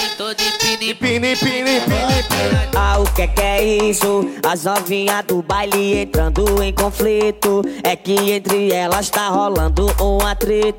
Empina, 0.91 1.32
empina, 1.32 1.71
empina. 1.71 2.69
Ah, 2.76 3.00
o 3.00 3.06
que 3.13 3.23
é 3.23 3.28
que 3.28 3.41
é 3.41 3.63
isso? 3.63 4.30
As 4.47 4.63
novinhas 4.65 5.26
do 5.26 5.41
baile 5.41 6.02
entrando 6.02 6.62
em 6.62 6.71
conflito. 6.71 7.63
É 7.84 7.95
que 7.95 8.13
entre 8.32 8.71
elas 8.71 9.10
tá 9.10 9.30
rolando 9.30 9.88
um 10.00 10.23
atrito. 10.26 10.76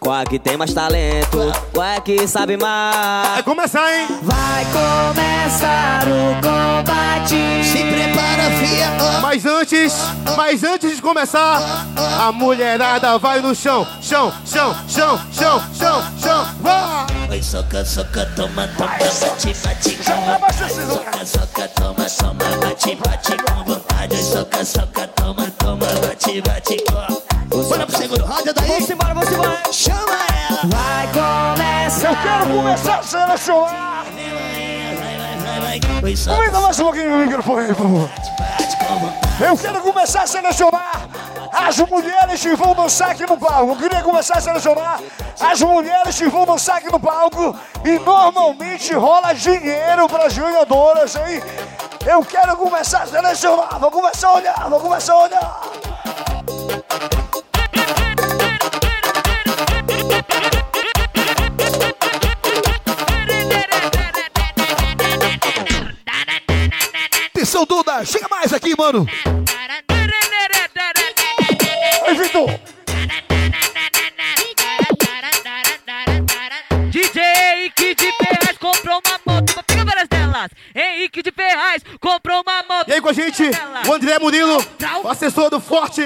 Qual 0.00 0.18
é 0.18 0.24
que 0.24 0.38
tem 0.38 0.56
mais 0.56 0.72
talento? 0.72 1.38
Qual 1.72 1.86
é 1.86 2.00
que 2.00 2.26
sabe 2.26 2.56
mais? 2.56 3.28
Vai 3.28 3.42
começar, 3.42 3.92
hein? 3.92 4.06
Vai 4.22 4.64
começar 4.64 6.02
o 6.08 6.34
combate. 6.42 7.64
Se 7.64 7.84
prepara, 7.84 8.50
fia. 8.58 9.20
Mas 9.20 9.44
antes, 9.44 9.94
mas 10.36 10.64
antes 10.64 10.96
de 10.96 11.02
começar, 11.02 11.86
a 12.18 12.32
mulherada 12.32 13.18
vai 13.18 13.40
no 13.40 13.54
chão, 13.54 13.86
chão, 14.00 14.32
chão, 14.44 14.74
chão, 14.88 15.20
chão, 15.32 15.62
chão, 15.74 16.02
chão, 16.20 16.48
vai! 16.60 17.06
Oi, 17.30 17.42
soca, 17.42 17.84
soca, 17.84 18.26
toma, 18.34 18.66
toma, 18.76 18.88
bate, 18.88 19.54
bate 19.62 19.96
com 19.96 20.14
vontade. 20.16 20.74
Soca, 20.74 21.26
soca, 21.26 21.68
toma, 21.68 22.10
toma, 22.18 22.56
bate, 22.60 22.96
bate 22.96 23.36
com 23.36 23.64
vontade. 23.64 24.16
Oi, 24.16 24.22
soca, 24.22 24.64
soca, 24.64 25.06
toma, 25.08 25.50
toma, 25.58 25.86
bate, 26.02 26.40
bate 26.40 26.76
com 26.90 27.29
Bora 27.50 27.84
pro 27.84 27.96
segundo, 27.96 28.24
roda 28.24 28.54
daí. 28.54 28.68
Vamos 28.68 28.90
embora, 28.90 29.14
vamos 29.14 29.32
embora. 29.32 29.72
Chama 29.72 30.18
ela. 30.48 30.60
Vai 30.66 31.06
começar. 31.08 32.10
Eu 32.10 32.16
quero 32.22 32.56
começar 32.56 32.98
a 32.98 33.02
selecionar. 33.02 34.06
Aumenta 36.28 36.60
mais 36.60 36.80
um 36.80 36.84
pouquinho 36.84 37.14
o 37.14 37.18
microfone, 37.18 37.66
por 37.68 37.76
favor. 37.76 38.10
Eu 39.40 39.56
quero 39.56 39.80
começar 39.80 40.22
a 40.22 40.26
selecionar 40.26 41.08
as 41.52 41.78
mulheres 41.78 42.40
que 42.40 42.54
vão 42.54 42.74
dançar 42.74 43.10
aqui 43.10 43.26
no 43.26 43.36
palco. 43.36 43.72
Eu 43.72 43.76
queria 43.76 44.02
começar 44.02 44.38
a 44.38 44.40
selecionar 44.40 45.00
as 45.40 45.60
mulheres 45.60 46.16
que 46.16 46.28
vão 46.28 46.46
dançar 46.46 46.76
aqui 46.76 46.90
no 46.90 47.00
palco. 47.00 47.56
E 47.84 47.98
normalmente 47.98 48.94
rola 48.94 49.32
dinheiro 49.34 50.08
para 50.08 50.26
as 50.26 50.38
ganhadoras, 50.38 51.16
hein? 51.16 51.42
Eu 52.06 52.24
quero 52.24 52.56
começar 52.56 53.02
a 53.02 53.06
selecionar. 53.06 53.78
Vou 53.80 53.90
começar 53.90 54.28
a 54.28 54.34
olhar, 54.34 54.68
vou 54.70 54.80
começar 54.80 55.14
a 55.14 55.18
olhar. 55.18 55.60
Duda, 67.70 68.04
chega 68.04 68.26
mais 68.28 68.52
aqui, 68.52 68.74
mano. 68.76 69.06
Oi, 72.08 72.14
Vitor. 72.14 72.50
DJ 76.90 77.70
Kid 77.76 78.12
Ferraz 78.18 78.58
comprou 78.58 79.00
uma 79.06 79.20
moto. 79.24 79.64
Pega 79.64 79.84
várias 79.84 80.08
delas. 80.08 80.50
Henrique 80.74 81.22
de 81.22 81.30
Ferraz 81.30 81.84
comprou 82.00 82.42
uma 82.42 82.64
moto. 82.64 82.88
E 82.88 82.92
aí 82.94 83.00
com 83.00 83.08
a 83.08 83.12
gente, 83.12 83.44
o 83.86 83.92
André 83.92 84.18
Murilo, 84.18 84.58
o 85.04 85.08
assessor 85.08 85.48
do 85.48 85.60
Forte, 85.60 86.02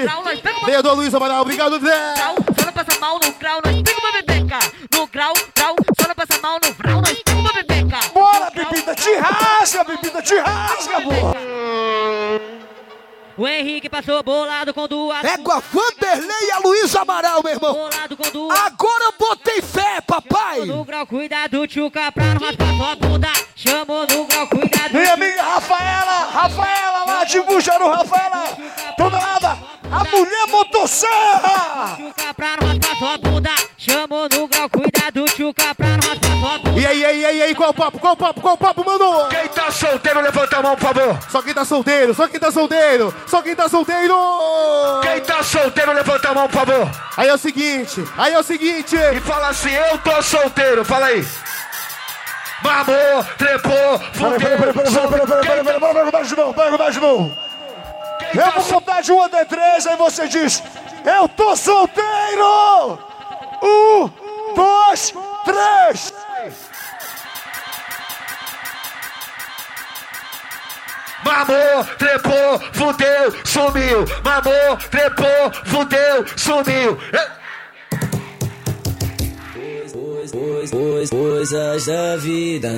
vereador 0.65 0.93
Luiz 0.93 1.15
Amaral. 1.15 1.41
Obrigado, 1.41 1.77
André. 1.77 1.95
Só 2.15 2.65
não 2.67 2.73
passa 2.73 2.99
mal 2.99 3.19
no 3.19 3.31
grau, 3.31 3.59
nós 3.65 3.81
pega 3.81 3.99
uma 3.99 4.11
bebeca. 4.11 4.59
No 4.93 5.07
grau, 5.07 5.33
grau, 5.55 5.75
só 5.99 6.07
não 6.07 6.15
passa 6.15 6.39
mal 6.43 6.59
no 6.63 6.71
grau, 6.75 7.01
nós 7.01 7.23
pega 7.23 7.39
uma 7.39 7.53
bebeca. 7.53 7.97
Rasga, 9.65 9.83
bebida, 9.83 10.21
te 10.21 10.35
rasga, 10.37 11.01
porra. 11.01 11.33
O 13.35 13.47
Henrique 13.47 13.89
passou 13.89 14.21
bolado 14.21 14.71
com 14.75 14.87
duas. 14.87 15.23
Égua 15.23 15.59
Vanderlei 15.59 16.47
e 16.47 16.51
a 16.51 16.59
Luiz 16.59 16.95
Amaral, 16.95 17.41
meu 17.43 17.51
irmão. 17.51 17.73
Bolado 17.73 18.15
com 18.15 18.29
duas. 18.29 18.59
Agora 18.59 19.05
eu 19.05 19.13
botei 19.17 19.63
fé, 19.63 20.01
papai. 20.01 20.65
No 20.65 20.85
grau, 20.85 21.07
cuidado, 21.07 21.65
tchuca 21.65 22.11
pra 22.11 22.25
não 22.25 22.41
raspar 22.41 22.77
sua 22.77 22.95
bunda. 22.95 23.27
Chamou 23.55 24.01
no 24.01 24.25
grau, 24.25 24.47
cuidado. 24.49 24.93
Minha 24.93 25.13
amiga 25.13 25.41
Rafaela, 25.41 26.29
Rafaela 26.31 27.05
lá 27.07 27.23
de 27.23 27.41
Bujaru, 27.41 27.89
Rafaela, 27.89 28.43
toda 28.95 29.19
nada, 29.19 29.57
a 29.91 30.15
mulher 30.15 30.47
motosserra. 30.47 31.97
Tchuca 31.97 32.33
pra 32.35 32.57
não 32.61 32.67
raspar 32.67 32.97
sua 32.99 33.17
bunda. 33.17 33.55
Chamou 33.79 34.29
no 34.31 34.47
grau, 34.47 34.69
cuidado, 34.69 35.25
tchuca 35.25 35.73
pra 35.73 35.87
não 35.87 36.07
raspar. 36.07 36.24
E 36.77 36.85
aí, 36.85 36.99
e 36.99 37.05
aí, 37.05 37.19
e 37.21 37.25
aí, 37.25 37.37
e 37.37 37.43
aí, 37.43 37.55
qual 37.55 37.69
o 37.69 37.73
papo, 37.73 37.97
qual 37.99 38.13
o 38.13 38.17
papo, 38.17 38.41
qual 38.41 38.55
o 38.55 38.57
papo, 38.57 38.85
mano? 38.85 39.29
Quem 39.29 39.47
tá 39.47 39.71
solteiro, 39.71 40.19
levanta 40.19 40.57
a 40.57 40.61
mão, 40.61 40.75
por 40.75 40.93
favor. 40.93 41.17
Só 41.29 41.41
quem 41.41 41.53
tá 41.53 41.63
solteiro, 41.63 42.13
só 42.13 42.27
quem 42.27 42.37
tá 42.37 42.51
solteiro, 42.51 43.15
só 43.25 43.41
quem 43.41 43.55
tá 43.55 43.69
solteiro. 43.69 44.13
Quem 45.01 45.21
tá 45.21 45.41
solteiro, 45.41 45.93
levanta 45.93 46.29
a 46.29 46.33
mão, 46.33 46.49
por 46.49 46.65
favor. 46.65 46.91
Aí 47.15 47.29
é 47.29 47.33
o 47.33 47.37
seguinte, 47.37 48.03
aí 48.17 48.33
é 48.33 48.39
o 48.39 48.43
seguinte. 48.43 48.93
E 48.93 49.19
fala 49.21 49.47
assim, 49.47 49.71
eu 49.71 49.97
tô 49.99 50.21
solteiro, 50.21 50.83
fala 50.83 51.05
aí. 51.05 51.25
Mamou, 52.61 53.23
trepou, 53.37 53.99
fudeu. 54.13 54.39
Peraí, 54.39 54.57
peraí, 54.57 54.73
peraí, 54.73 54.91
peraí, 54.93 55.07
peraí, 55.07 55.27
peraí, 55.27 55.63
peraí, 55.63 55.93
peraí, 55.93 56.11
peraí, 56.11 56.25
de 56.27 56.35
novo, 56.35 56.53
peraí, 56.53 56.91
de 56.91 56.99
novo. 56.99 57.37
Eu 58.33 58.51
vou 58.51 58.63
contar 58.63 59.01
de 59.01 59.11
um 59.13 59.21
até 59.21 59.45
três, 59.45 59.87
aí 59.87 59.95
você 59.95 60.27
diz, 60.27 60.61
Eu 61.05 61.29
tô 61.29 61.55
solteiro! 61.55 62.99
Um, 63.63 64.09
dois, 64.55 65.13
três! 65.45 66.24
Mamou, 71.25 71.83
trepou, 71.97 72.59
fudeu, 72.71 73.33
sumiu. 73.43 74.05
Mamou, 74.23 74.77
trepou, 74.91 75.51
fudeu, 75.65 76.25
sumiu. 76.37 76.97
Pois, 80.31 80.71
pois, 80.71 81.09
coisas 81.09 81.85
da 81.87 82.17
vida. 82.17 82.69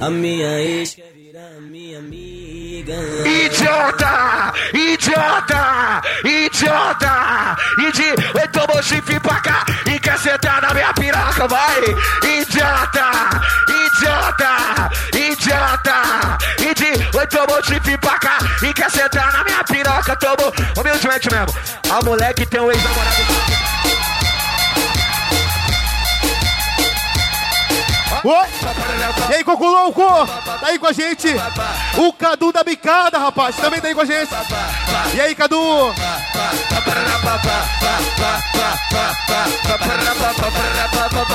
A 0.00 0.08
minha 0.08 0.60
ex 0.60 0.94
quer 0.94 1.12
virar 1.14 1.60
minha 1.60 1.98
amiga. 1.98 2.94
Idiota! 3.26 4.52
Idiota! 4.72 6.02
Idiota! 6.24 7.56
Idi, 7.78 8.48
tomou 8.52 8.82
chifre 8.82 9.20
pra 9.20 9.40
cá 9.40 9.66
e 9.86 9.98
quer 9.98 10.18
sentar 10.18 10.62
na 10.62 10.72
minha 10.72 10.92
piroca, 10.94 11.46
vai! 11.48 11.82
Idiota! 12.22 13.17
Tomou 17.28 17.62
chifre 17.64 17.96
pra 17.98 18.18
cá 18.18 18.38
e 18.62 18.72
quer 18.72 18.90
sentar 18.90 19.32
na 19.32 19.44
minha 19.44 19.64
piroca, 19.64 20.16
tomou. 20.16 20.52
Humildemente 20.76 21.28
mesmo, 21.30 21.54
a 21.90 22.04
moleque 22.04 22.46
tem 22.46 22.60
um 22.60 22.70
ex-namorado. 22.70 23.67
Oi? 28.28 28.46
E 29.30 29.34
aí, 29.36 29.42
Coco 29.42 29.66
Louco? 29.66 30.02
Tá 30.26 30.66
aí 30.66 30.78
com 30.78 30.86
a 30.86 30.92
gente? 30.92 31.28
O 31.96 32.12
Cadu 32.12 32.52
da 32.52 32.62
Bicada, 32.62 33.18
rapaz. 33.18 33.56
Também 33.56 33.80
tá 33.80 33.88
aí 33.88 33.94
com 33.94 34.02
a 34.02 34.04
gente. 34.04 34.28
E 35.14 35.18
aí, 35.18 35.34
Cadu? 35.34 35.58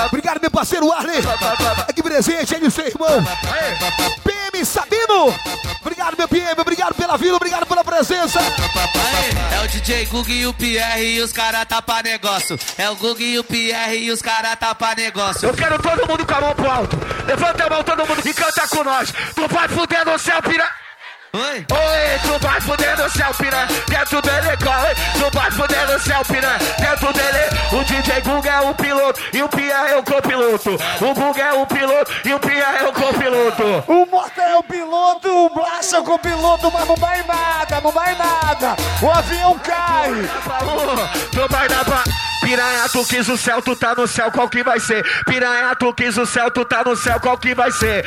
Obrigado, 0.05 0.39
meu 0.39 0.51
parceiro 0.51 0.91
Arley. 0.91 1.17
Aqui 1.89 2.03
presente, 2.03 2.53
é 2.53 2.59
de 2.59 2.69
seu 2.69 2.85
irmão. 2.85 3.25
PM 4.23 4.63
Sabino. 4.63 5.33
Obrigado, 5.81 6.15
meu 6.15 6.27
PM. 6.27 6.61
Obrigado 6.61 6.93
pela 6.93 7.17
vida. 7.17 7.35
Obrigado 7.35 7.65
pela 7.65 7.83
presença. 7.83 8.39
É 8.39 9.65
o 9.65 9.67
DJ 9.67 10.05
Gug 10.05 10.31
e 10.31 10.45
o 10.45 10.53
Pierre 10.53 11.15
e 11.15 11.21
os 11.21 11.31
caras 11.31 11.65
tá 11.65 11.81
pra 11.81 12.03
negócio. 12.03 12.59
É 12.77 12.89
o 12.89 12.95
Gug 12.95 13.23
e 13.23 13.39
o 13.39 13.43
Pierre 13.43 13.97
e 13.97 14.11
os 14.11 14.21
caras 14.21 14.55
tá 14.59 14.75
pra 14.75 14.95
negócio. 14.95 15.47
Eu 15.47 15.53
quero 15.53 15.81
todo 15.81 16.07
mundo 16.07 16.25
com 16.25 16.33
a 16.33 16.41
mão 16.41 16.53
pro 16.53 16.69
alto. 16.69 16.82
Levanta 17.25 17.65
a 17.65 17.69
mão, 17.69 17.83
todo 17.83 18.05
mundo, 18.05 18.21
e 18.25 18.33
canta 18.33 18.67
com 18.67 18.83
nós. 18.83 19.13
Tu 19.35 19.47
vai 19.47 19.67
fuder 19.67 20.05
no 20.05 20.17
céu, 20.19 20.41
pira. 20.41 20.83
Oi? 21.35 21.41
Oi, 21.41 22.19
tu 22.21 22.37
vai 22.45 22.61
fuder 22.61 22.95
no 22.95 23.09
céu, 23.09 23.33
piranha, 23.33 23.67
dentro 23.87 24.21
dele 24.21 24.49
é 24.49 24.51
hein? 24.51 24.95
Tu 25.17 25.35
vai 25.35 25.49
fuder 25.49 25.91
no 25.91 25.99
céu, 25.99 26.21
piranha, 26.25 26.59
dentro 26.77 27.11
dele 27.11 27.49
O 27.71 27.83
DJ 27.83 28.21
Guga 28.21 28.51
é 28.51 28.61
o 28.61 28.75
piloto 28.75 29.19
e 29.33 29.41
o 29.41 29.49
Pia 29.49 29.89
é 29.89 29.97
o 29.97 30.03
copiloto 30.03 30.77
O 31.01 31.13
Guga 31.15 31.41
é 31.41 31.53
o 31.53 31.65
piloto 31.65 32.11
e 32.23 32.33
o 32.35 32.39
Pia 32.39 32.65
é 32.81 32.87
o 32.87 32.93
copiloto 32.93 33.83
O 33.87 34.05
Morta 34.05 34.43
é 34.43 34.55
o 34.57 34.61
piloto, 34.61 35.27
o 35.27 35.49
Blast 35.49 35.95
é 35.95 35.99
o 35.99 36.03
copiloto, 36.03 36.71
mas 36.71 36.87
não 36.87 36.95
vai 36.97 37.23
nada, 37.23 37.81
não 37.81 37.91
vai 37.91 38.15
nada. 38.15 38.75
O 39.01 39.09
avião 39.09 39.57
cai. 39.57 40.11
Não 41.33 41.47
vai 41.47 41.67
dar 41.67 41.83
pra... 41.83 42.03
Piranha, 42.43 42.89
tu 42.89 43.05
quis 43.05 43.27
o 43.29 43.37
céu, 43.37 43.61
tu 43.61 43.75
tá 43.75 43.95
no 43.95 44.07
céu, 44.07 44.31
qual 44.31 44.49
que 44.49 44.63
vai 44.63 44.79
ser? 44.79 45.03
Piranha, 45.25 45.75
tu 45.75 45.93
quis 45.93 46.17
o 46.17 46.25
céu, 46.25 46.51
tu 46.51 46.65
tá 46.65 46.83
no 46.83 46.95
céu, 46.95 47.19
qual 47.19 47.37
que 47.37 47.55
vai 47.55 47.71
ser? 47.71 48.05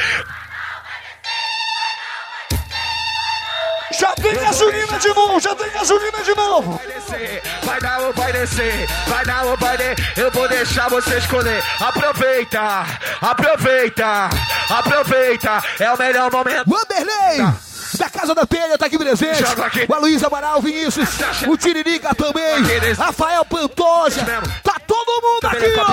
Já 3.99 4.12
tem 4.12 4.35
gasolina 4.35 4.99
de 4.99 5.09
novo, 5.09 5.40
já 5.40 5.55
tem 5.55 5.70
gasolina 5.70 6.22
de 6.22 6.35
novo. 6.35 6.72
Vai 6.72 6.87
descer, 6.87 7.42
vai 7.62 7.81
dar 7.81 8.01
ou 8.01 8.12
vai 8.12 8.33
descer, 8.33 8.87
vai 9.07 9.25
dar 9.25 9.44
ou 9.44 9.57
vai 9.57 9.77
descer, 9.79 10.18
eu 10.18 10.31
vou 10.31 10.49
deixar 10.49 10.88
você 10.90 11.16
escolher. 11.16 11.62
Aproveita, 11.81 12.85
aproveita, 13.22 14.29
aproveita, 14.68 15.62
é 15.81 15.90
o 15.90 15.99
melhor 15.99 16.31
momento. 16.31 16.70
Wanderlei! 16.70 17.76
Da 17.98 18.11
Casa 18.11 18.35
da 18.35 18.46
Telha 18.46 18.76
tá 18.78 18.87
aqui 18.87 18.98
presente. 18.98 19.42
O 19.88 19.94
Aloysio 19.94 20.26
Amaral, 20.26 20.61
Vinícius, 20.61 21.09
o 21.48 21.56
Tiririca 21.56 22.14
também, 22.14 22.62
Rafael 22.96 23.44
Pantoja. 23.44 24.22
Tá 24.62 24.76
todo 24.87 25.22
mundo 25.22 25.46
aqui, 25.46 25.72
ó. 25.80 25.85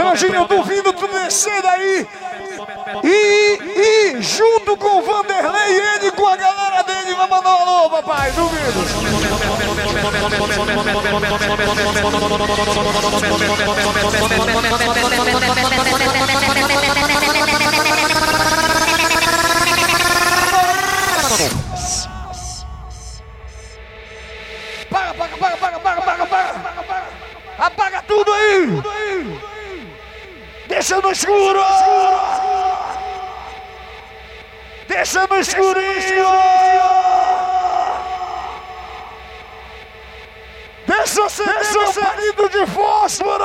Imagina, 0.00 0.36
eu 0.36 0.46
duvido 0.46 0.92
tu 0.92 1.06
descer 1.08 1.62
daí. 1.62 2.06
E, 3.04 3.58
e 4.18 4.22
junto 4.22 4.76
com 4.76 4.98
o 4.98 5.02
Vanderlei 5.02 5.72
e 5.72 5.80
ele 5.96 6.10
com 6.12 6.26
a 6.26 6.36
galera 6.36 6.82
dele 6.82 7.14
vai 7.14 7.28
mandar 7.28 7.50
um 7.50 7.62
alô, 7.62 7.90
papai. 7.90 8.32
Duvido. 8.32 8.86
Paga, 25.38 25.56
paga, 25.56 25.78
paga, 25.80 26.02
paga, 26.02 26.26
paga, 26.26 26.26
paga, 26.26 26.58
paga, 26.58 26.82
paga. 26.82 27.06
Apaga 27.58 28.02
tudo 28.02 28.32
aí. 28.32 29.40
Deixa 30.68 31.00
no 31.00 31.10
escuro. 31.10 31.64
Deixa 34.88 35.26
no 35.26 35.38
escurinho. 35.38 36.26
Deixa 40.86 41.24
acender 41.24 41.72
meu 41.72 41.92
palito 41.92 42.48
de 42.50 42.66
fósforo. 42.66 43.44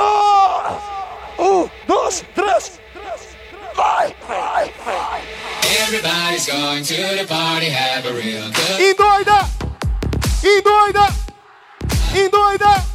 Um, 1.38 1.68
dois, 1.86 2.24
três. 2.34 2.80
Vai, 3.74 4.14
vai, 4.28 4.72
vai. 4.84 5.22
Everybody's 5.80 6.46
going 6.46 6.84
to 6.84 7.16
the 7.16 7.26
party, 7.26 7.70
have 7.70 8.04
a 8.04 8.12
real 8.12 8.50
good 8.50 8.80
Endoida! 8.80 9.48
Endoida! 10.42 11.21
Endoida! 12.14 12.92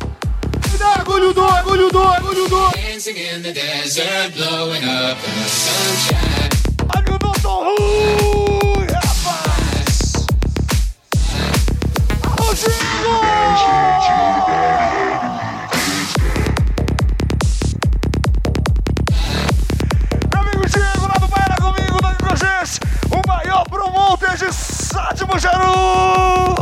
Agulho 0.99 1.33
do, 1.33 1.43
agulho 1.43 1.91
do, 1.91 2.01
agulho 2.01 2.47
do. 2.47 2.71
dancing 2.71 3.17
in 3.17 3.41
the 3.41 3.51
desert, 3.53 4.33
blowing 4.35 4.83
up 4.83 5.17
in 5.17 5.33
the 5.35 5.49
sunshine. 5.49 6.49
Olha 6.95 7.15
o 7.15 7.19
Dr. 7.19 7.47
Rui, 7.47 8.87
rapaz! 8.87 10.25
Meu 20.31 20.41
amigo 20.41 20.65
Diego, 20.69 21.07
lá 21.07 21.17
do 21.19 21.27
Baiana 21.27 21.55
comigo, 21.57 22.01
tá 22.01 22.09
aqui 22.09 22.23
com 22.23 22.33
a 22.33 22.35
gente. 22.35 22.79
O 23.11 23.27
maior 23.27 23.63
promoter 23.69 24.37
de 24.37 24.53
Sétimo 24.53 25.39
Jaru! 25.39 26.55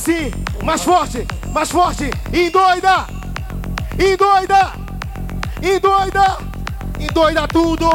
assim, 0.00 0.30
mais 0.64 0.82
forte, 0.82 1.26
mais 1.52 1.70
forte, 1.70 2.10
endoida, 2.32 3.06
endoida, 3.98 4.72
endoida, 5.62 6.38
endoida 6.98 7.48
tudo. 7.48 7.86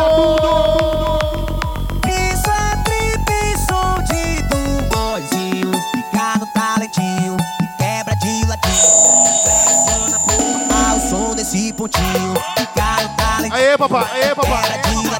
Isso 2.05 2.49
é 2.51 2.83
trip 2.83 3.57
som 3.67 4.03
de 4.03 4.43
tumbozinho, 4.49 5.71
picado 5.91 6.45
talentinho 6.53 7.37
e 7.63 7.77
quebra 7.81 8.15
de 8.17 8.45
latinho. 8.47 9.23
Pressiona 9.43 10.19
por 10.19 10.95
o 10.95 11.09
som 11.09 11.35
desse 11.35 11.73
pontinho, 11.73 12.33
picado 12.55 13.09
talentinho. 13.17 13.55
Aê, 13.55 13.77
papai, 13.77 14.05
aê, 14.11 14.35
papai. 14.35 14.63
Aê, 14.63 14.83
papai. 14.83 15.14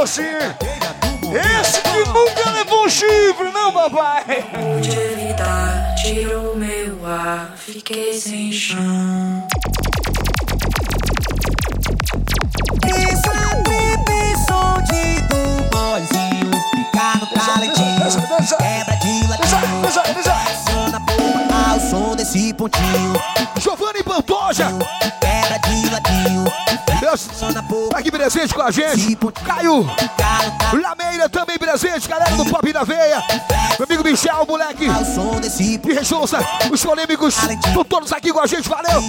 Assim. 0.00 0.22
Esse 0.22 1.80
que 1.82 1.98
nunca 2.10 2.50
levou 2.52 2.84
um 2.84 2.88
chifre, 2.88 3.50
não, 3.52 3.72
papai. 3.72 4.24
De 4.80 4.96
evitar, 4.96 5.94
tirou 5.96 6.54
meu 6.56 7.04
ar, 7.04 7.52
fiquei 7.56 8.12
sem 8.14 8.52
chão. 8.52 8.78
Isso 12.86 13.28
é 13.28 13.62
trip, 13.64 14.10
som 14.46 14.80
de 14.84 15.20
do 15.22 15.40
boyzinho. 15.68 16.50
Fica 16.70 17.18
no 17.18 17.26
talentinho, 17.34 18.56
quebra 18.56 18.96
de 18.96 19.26
ladinho. 19.26 19.82
Flexiona 20.22 21.00
pouco 21.06 21.52
ao 21.52 21.80
som 21.80 22.14
desse 22.14 22.54
pontinho. 22.54 23.14
Giovanni 23.60 24.04
Pantoja. 24.04 24.68
Tá 27.90 27.98
aqui 27.98 28.10
presente 28.10 28.54
com 28.54 28.62
a 28.62 28.70
gente. 28.70 29.16
Caio. 29.44 29.86
Lameira 30.72 31.28
também 31.28 31.58
presente, 31.58 32.08
galera 32.08 32.36
do 32.36 32.44
Pop 32.44 32.72
da 32.72 32.84
Veia. 32.84 33.22
Meu 33.78 33.86
amigo 33.86 34.04
Michel, 34.04 34.44
moleque. 34.46 34.86
E 35.86 35.92
Rechonça, 35.94 36.38
os 36.70 36.84
polêmicos. 36.84 37.36
Estão 37.38 37.84
todos 37.84 38.12
aqui 38.12 38.32
com 38.32 38.40
a 38.40 38.46
gente, 38.46 38.68
valeu. 38.68 39.00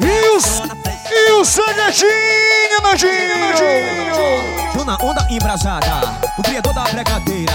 E 0.00 0.36
os. 0.36 0.62
E 1.10 1.32
o 1.32 1.44
Sanguetinho, 1.44 2.82
Nandinho. 2.82 4.72
Tô 4.72 4.84
na 4.84 4.96
onda 5.02 5.26
embrasada, 5.30 5.86
o 6.38 6.42
criador 6.42 6.72
da 6.72 6.82
brincadeira. 6.84 7.52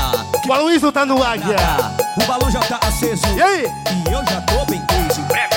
O 0.47 0.53
Aloysio 0.53 0.91
tá 0.91 1.05
no 1.05 1.23
águia. 1.23 1.57
O 2.21 2.25
balão 2.25 2.51
já 2.51 2.59
tá 2.59 2.79
aceso. 2.87 3.25
E 3.35 3.41
aí? 3.41 3.65
E 4.07 4.11
eu 4.11 4.23
já 4.25 4.41
tô. 4.41 4.72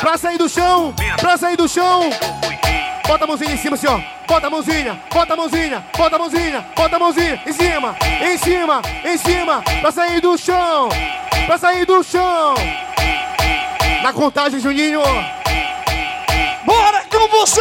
Pra 0.07 0.16
sair 0.16 0.38
do 0.38 0.49
chão, 0.49 0.95
pra 1.21 1.37
sair 1.37 1.57
do 1.57 1.69
chão. 1.69 2.09
Bota 3.09 3.25
a 3.25 3.27
mãozinha 3.27 3.53
em 3.53 3.57
cima, 3.57 3.75
assim, 3.75 3.88
ó. 3.88 3.99
Bota 4.29 4.47
a 4.47 4.51
mãozinha, 4.51 5.03
bota 5.12 5.35
a 5.35 5.37
mãozinha, 5.37 5.85
bota 5.97 6.14
a 6.14 6.19
mãozinha, 6.21 6.66
bota 6.77 6.95
a 6.95 6.99
mãozinha. 7.01 7.42
Em 7.45 7.53
cima, 7.53 7.97
em 8.23 8.38
cima, 8.38 8.83
em 9.05 9.19
cima. 9.19 9.64
Pra 9.81 9.90
sair 9.90 10.21
do 10.21 10.38
chão, 10.38 10.90
pra 11.47 11.59
sair 11.59 11.85
do 11.85 12.05
chão. 12.05 12.55
Na 14.01 14.12
contagem, 14.12 14.61
Juninho. 14.61 15.03
Bora 16.64 17.03
com 17.11 17.27
você! 17.27 17.61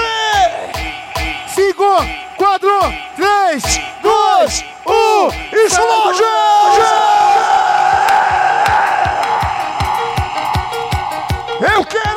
Cinco, 1.47 1.83
quatro, 2.37 2.79
três, 3.15 3.81
dois, 4.03 4.63
um. 4.85 5.29
Explode! 5.65 7.44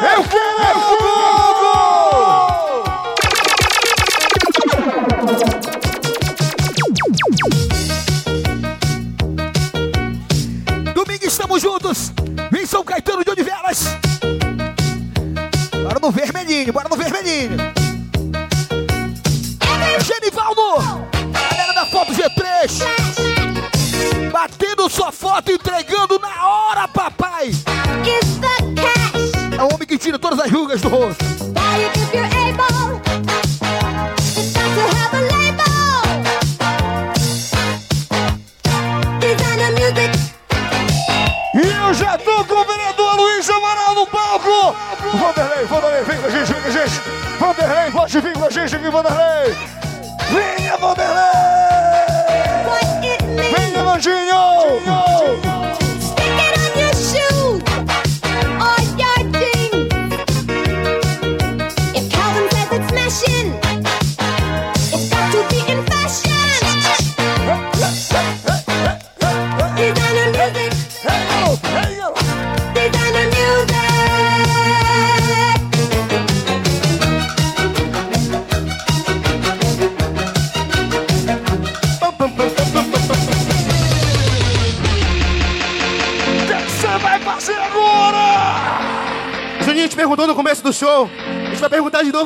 Eu 0.01 0.23
quero, 0.23 0.23
eu 0.23 0.99
quero, 0.99 1.18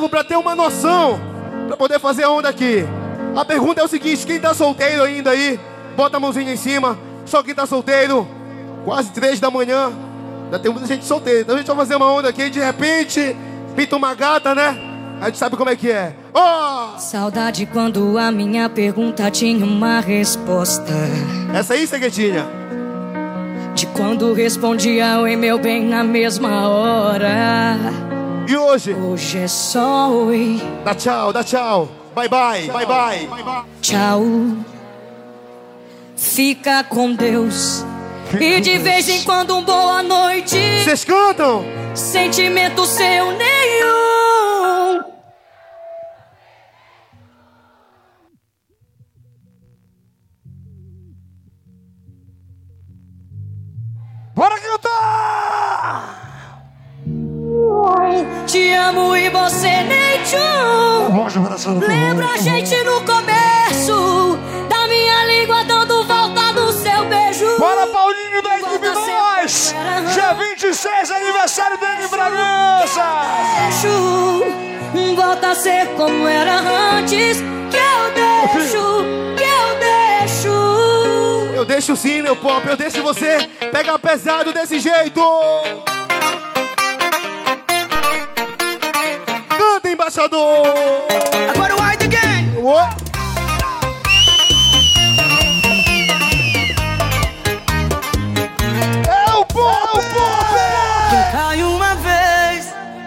novo 0.03 0.09
pra 0.09 0.23
ter 0.23 0.35
uma 0.35 0.55
noção. 0.55 1.19
Pra 1.67 1.77
poder 1.77 1.99
fazer 1.99 2.23
a 2.23 2.29
onda 2.29 2.49
aqui. 2.49 2.85
A 3.35 3.45
pergunta 3.45 3.81
é 3.81 3.83
o 3.83 3.87
seguinte: 3.87 4.25
quem 4.25 4.39
tá 4.39 4.53
solteiro 4.53 5.03
ainda 5.03 5.31
aí, 5.31 5.59
bota 5.95 6.17
a 6.17 6.19
mãozinha 6.19 6.51
em 6.51 6.57
cima. 6.57 6.97
Só 7.25 7.41
quem 7.41 7.55
tá 7.55 7.65
solteiro, 7.65 8.27
quase 8.83 9.11
três 9.11 9.39
da 9.39 9.49
manhã. 9.49 9.91
Já 10.51 10.59
tem 10.59 10.71
muita 10.71 10.87
gente 10.87 11.05
solteira. 11.05 11.41
Então 11.41 11.55
a 11.55 11.57
gente 11.57 11.67
vai 11.67 11.75
fazer 11.77 11.95
uma 11.95 12.11
onda 12.11 12.29
aqui. 12.29 12.49
De 12.49 12.59
repente, 12.59 13.35
pinta 13.75 13.95
uma 13.95 14.13
gata, 14.13 14.53
né? 14.53 14.77
A 15.21 15.27
gente 15.27 15.37
sabe 15.37 15.55
como 15.55 15.69
é 15.69 15.75
que 15.75 15.89
é. 15.89 16.13
Ó! 16.33 16.97
Saudade 16.97 17.65
quando 17.65 18.17
a 18.17 18.29
minha 18.29 18.69
pergunta 18.69 19.31
tinha 19.31 19.65
uma 19.65 20.01
resposta. 20.01 20.93
Essa 21.53 21.75
aí, 21.75 21.87
Seguetinha. 21.87 22.45
De 23.73 23.87
quando 23.87 24.33
respondia 24.33 25.19
oi 25.19 25.35
meu 25.35 25.57
bem 25.57 25.85
na 25.85 26.03
mesma 26.03 26.67
hora. 26.67 28.12
E 28.47 28.57
hoje? 28.57 28.93
Hoje 28.93 29.39
é 29.39 29.47
só 29.47 30.11
oi. 30.11 30.61
Dá 30.83 30.93
tchau, 30.93 31.31
dá 31.31 31.43
tchau. 31.43 31.89
Bye 32.13 32.27
bye, 32.27 32.67
bye 32.67 32.85
bye. 32.85 33.29
Tchau. 33.81 34.23
Fica 36.15 36.83
com 36.83 37.15
Deus. 37.15 37.85
E 38.39 38.59
de 38.59 38.77
vez 38.77 39.07
em 39.07 39.23
quando 39.23 39.55
um 39.55 39.63
boa 39.63 40.03
noite. 40.03 40.57
Vocês 40.83 41.03
cantam? 41.03 41.63
Sentimento 41.95 42.85
seu 42.85 43.31
nenhum. 43.31 45.03
Bora 54.35 54.59
cantar! 54.59 55.22
Você 59.43 59.83
nem 59.83 60.23
tchum. 60.23 61.79
Lembra 61.85 62.27
a 62.27 62.37
gente 62.37 62.81
no 62.83 63.01
começo 63.01 64.39
da 64.69 64.87
minha 64.87 65.25
língua 65.25 65.65
dando 65.65 66.05
volta 66.05 66.53
no 66.53 66.71
seu 66.71 67.03
beijo. 67.05 67.57
Bora, 67.59 67.85
Paulinho 67.87 68.41
da 68.41 68.57
equipe 68.57 68.87
Nós! 68.87 69.75
Dia 70.13 70.33
26, 70.33 71.11
aniversário 71.11 71.77
dele 71.77 72.05
em 72.05 72.07
Bragança! 72.07 73.03
Deixo, 73.59 75.15
volta 75.15 75.49
a 75.49 75.55
ser 75.55 75.87
como 75.97 76.25
era 76.25 76.59
antes. 76.97 77.39
Que 77.69 77.77
eu 77.77 78.13
deixo, 78.13 79.03
que 79.35 79.43
eu 79.43 79.79
deixo. 79.79 81.53
Eu 81.53 81.65
deixo 81.65 81.95
sim, 81.97 82.21
meu 82.21 82.37
pop, 82.37 82.65
eu 82.65 82.77
deixo 82.77 83.03
você 83.03 83.49
pegar 83.73 83.99
pesado 83.99 84.53
desse 84.53 84.79
jeito. 84.79 85.21
embaixador! 90.03 90.67
Agora 91.55 91.75
o 91.75 91.81
White 91.81 92.05
Again! 92.05 92.57
Uou. 92.57 92.77
É 92.77 92.89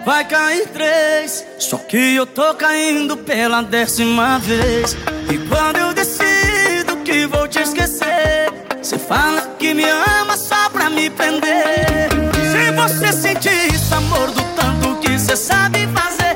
vai 0.05 0.25
cair 0.25 0.67
três. 0.69 1.45
Só 1.59 1.77
que 1.77 2.15
eu 2.15 2.25
tô 2.25 2.55
caindo 2.55 3.17
pela 3.17 3.61
décima 3.61 4.39
vez. 4.39 4.95
E 5.31 5.37
quando 5.49 5.77
eu 5.77 5.93
decido 5.93 6.97
que 7.03 7.27
vou 7.27 7.47
te 7.47 7.59
esquecer, 7.59 8.51
você 8.81 8.97
fala 8.97 9.41
que 9.59 9.73
me 9.73 9.83
ama 9.83 10.35
só 10.35 10.69
pra 10.69 10.89
me 10.89 11.09
prender. 11.09 12.09
Se 12.51 12.71
você 12.71 13.13
sentir 13.13 13.75
esse 13.75 13.93
amor 13.93 14.31
do 14.31 14.41
tanto 14.55 14.95
que 15.01 15.19
você 15.19 15.35
sabe 15.35 15.85
fazer. 15.87 16.26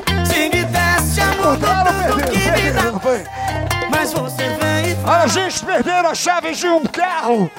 Dá. 3.02 3.88
Mas 3.90 4.12
você 4.12 4.48
vem 4.48 4.96
A 5.04 5.26
gente 5.26 5.64
perderam 5.64 6.10
a 6.10 6.14
chave 6.14 6.52
de 6.52 6.66
um 6.66 6.84
carro. 6.84 7.50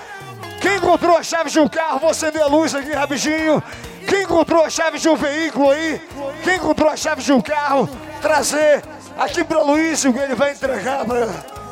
Quem 0.62 0.78
encontrou 0.78 1.18
a 1.18 1.24
chave 1.24 1.50
de 1.50 1.60
um 1.60 1.68
carro, 1.68 2.00
você 2.00 2.32
vê 2.32 2.42
a 2.42 2.48
luz 2.48 2.74
aqui 2.74 2.94
rapidinho. 2.94 3.62
Quem 4.08 4.24
encontrou 4.24 4.64
a 4.64 4.70
chave 4.70 4.98
de 4.98 5.10
um 5.10 5.16
veículo 5.16 5.70
aí? 5.70 6.02
Quem 6.44 6.56
encontrou 6.56 6.90
a 6.90 6.96
chave 6.96 7.22
de 7.22 7.34
um 7.34 7.42
carro? 7.42 7.90
Trazer 8.22 8.82
aqui 9.18 9.44
pra 9.44 9.62
Luiz, 9.62 10.02
que 10.02 10.08
ele 10.08 10.36
vai 10.36 10.52
entregar 10.52 11.06
pra, 11.06 11.28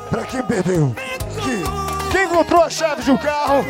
pra 0.10 0.24
quem 0.24 0.42
perdeu. 0.44 0.96
Aqui. 1.38 1.64
Quem 2.12 2.26
encontrou 2.26 2.62
a 2.62 2.70
chave 2.70 3.02
de 3.04 3.12
um 3.12 3.18
carro? 3.18 3.66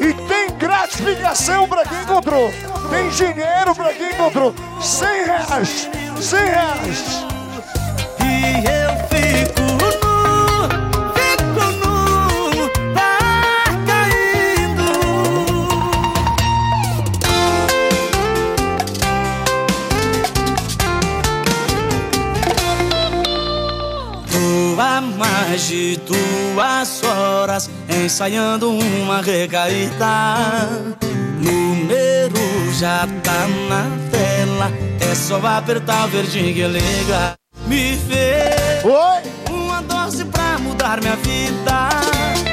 E 0.00 0.12
tem 0.12 0.56
gratificação 0.56 1.68
pra 1.68 1.84
quem 1.84 2.00
encontrou. 2.00 2.50
Tem 2.90 3.08
dinheiro 3.10 3.74
pra 3.74 3.92
quem 3.92 4.10
encontrou. 4.10 4.54
100 4.80 5.24
reais. 5.24 5.90
100 6.20 6.44
reais. 6.44 7.26
E 8.24 8.64
eu 8.64 9.15
há 24.78 25.00
mais 25.00 25.68
de 25.68 25.96
duas 25.98 27.02
horas 27.02 27.70
ensaiando 27.88 28.70
uma 28.70 29.20
recaída. 29.20 30.68
Número 31.40 32.72
já 32.72 33.06
tá 33.22 33.46
na 33.68 33.86
tela, 34.10 34.70
é 35.00 35.14
só 35.14 35.36
apertar 35.46 36.06
o 36.06 36.08
verdinho 36.08 36.54
que 36.54 36.66
liga. 36.66 37.34
Me 37.66 37.96
fez 37.96 38.84
uma 39.50 39.82
dose 39.82 40.24
pra 40.26 40.58
mudar 40.58 41.00
minha 41.00 41.16
vida. 41.16 41.88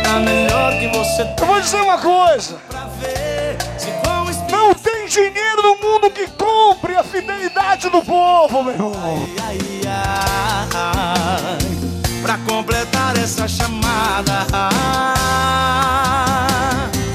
Tá 0.03 0.19
melhor 0.19 0.73
que 0.79 0.87
você. 0.87 1.21
Eu 1.39 1.45
vou 1.45 1.61
dizer 1.61 1.81
uma 1.81 1.97
coisa. 1.97 2.57
Não 4.49 4.73
tem 4.73 5.07
dinheiro 5.07 5.61
no 5.61 5.75
mundo 5.75 6.09
que 6.09 6.27
compre 6.27 6.95
a 6.95 7.03
fidelidade 7.03 7.89
do 7.89 8.01
povo, 8.01 8.63
meu 8.63 8.73
irmão. 8.73 8.93
Ai, 9.03 9.59
ai, 9.85 11.22
pra 12.23 12.37
completar 12.47 13.17
essa 13.17 13.47
chamada. 13.47 14.47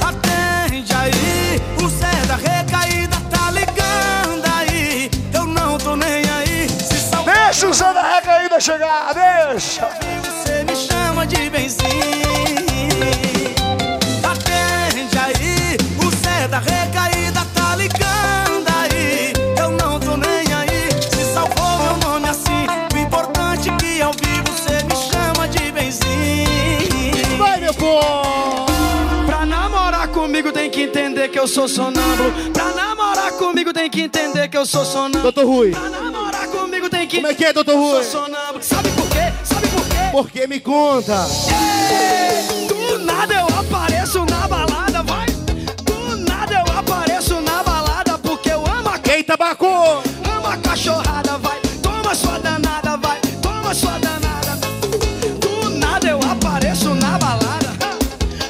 Atende 0.07 0.93
aí, 0.93 1.59
o 1.83 1.89
Zé 1.89 2.25
da 2.27 2.35
recaída 2.35 3.17
tá 3.31 3.49
ligando 3.49 4.45
aí. 4.55 5.09
Eu 5.33 5.45
não 5.47 5.79
tô 5.79 5.95
nem 5.95 6.29
aí. 6.29 6.69
Se 6.69 6.99
salvar, 7.09 7.33
Deixa 7.45 7.67
o 7.67 7.73
Zé 7.73 7.91
da 7.91 8.15
recaída 8.15 8.59
chegar, 8.59 9.11
deixa. 9.15 9.89
você 10.23 10.63
me 10.63 10.75
chama 10.75 11.25
de 11.25 11.49
benzinho. 11.49 12.28
Entender 31.29 31.31
que 31.31 31.39
eu 31.39 31.47
sou 31.47 31.67
sonâmbulo. 31.67 32.51
Pra 32.51 32.73
namorar 32.73 33.31
comigo 33.33 33.71
tem 33.71 33.89
que 33.89 34.01
entender 34.01 34.47
que 34.47 34.57
eu 34.57 34.65
sou 34.65 34.83
sonâmbulo. 34.83 35.23
Doutor 35.23 35.45
Rui. 35.45 35.71
Pra 35.71 35.89
namorar 35.89 36.47
comigo 36.47 36.89
tem 36.89 37.07
que 37.07 37.17
Como 37.17 37.27
é 37.27 37.33
que 37.33 37.45
é, 37.45 37.53
doutor 37.53 37.75
Rui? 37.75 38.03
Sou 38.03 38.23
sonâmbulo. 38.23 38.63
Sabe 38.63 38.89
por 38.91 39.07
quê? 39.09 39.33
Sabe 39.43 39.67
por 39.67 39.83
quê? 39.87 39.95
Por 40.11 40.31
que 40.31 40.47
me 40.47 40.59
conta? 40.59 41.25
Do 42.67 42.99
nada 42.99 43.33
eu 43.33 43.45
apareço 43.45 44.25
na 44.25 44.47
balada, 44.47 45.03
vai. 45.03 45.27
Do 45.83 46.17
nada 46.17 46.53
eu 46.53 46.77
apareço 46.77 47.39
na 47.41 47.63
balada 47.63 48.17
porque 48.17 48.49
eu 48.49 48.65
amo 48.65 48.89
a 48.89 48.97
Quem 48.97 49.23
tabaco? 49.23 49.65
Amo 49.67 50.47
a 50.47 50.57
cachorrada, 50.57 51.28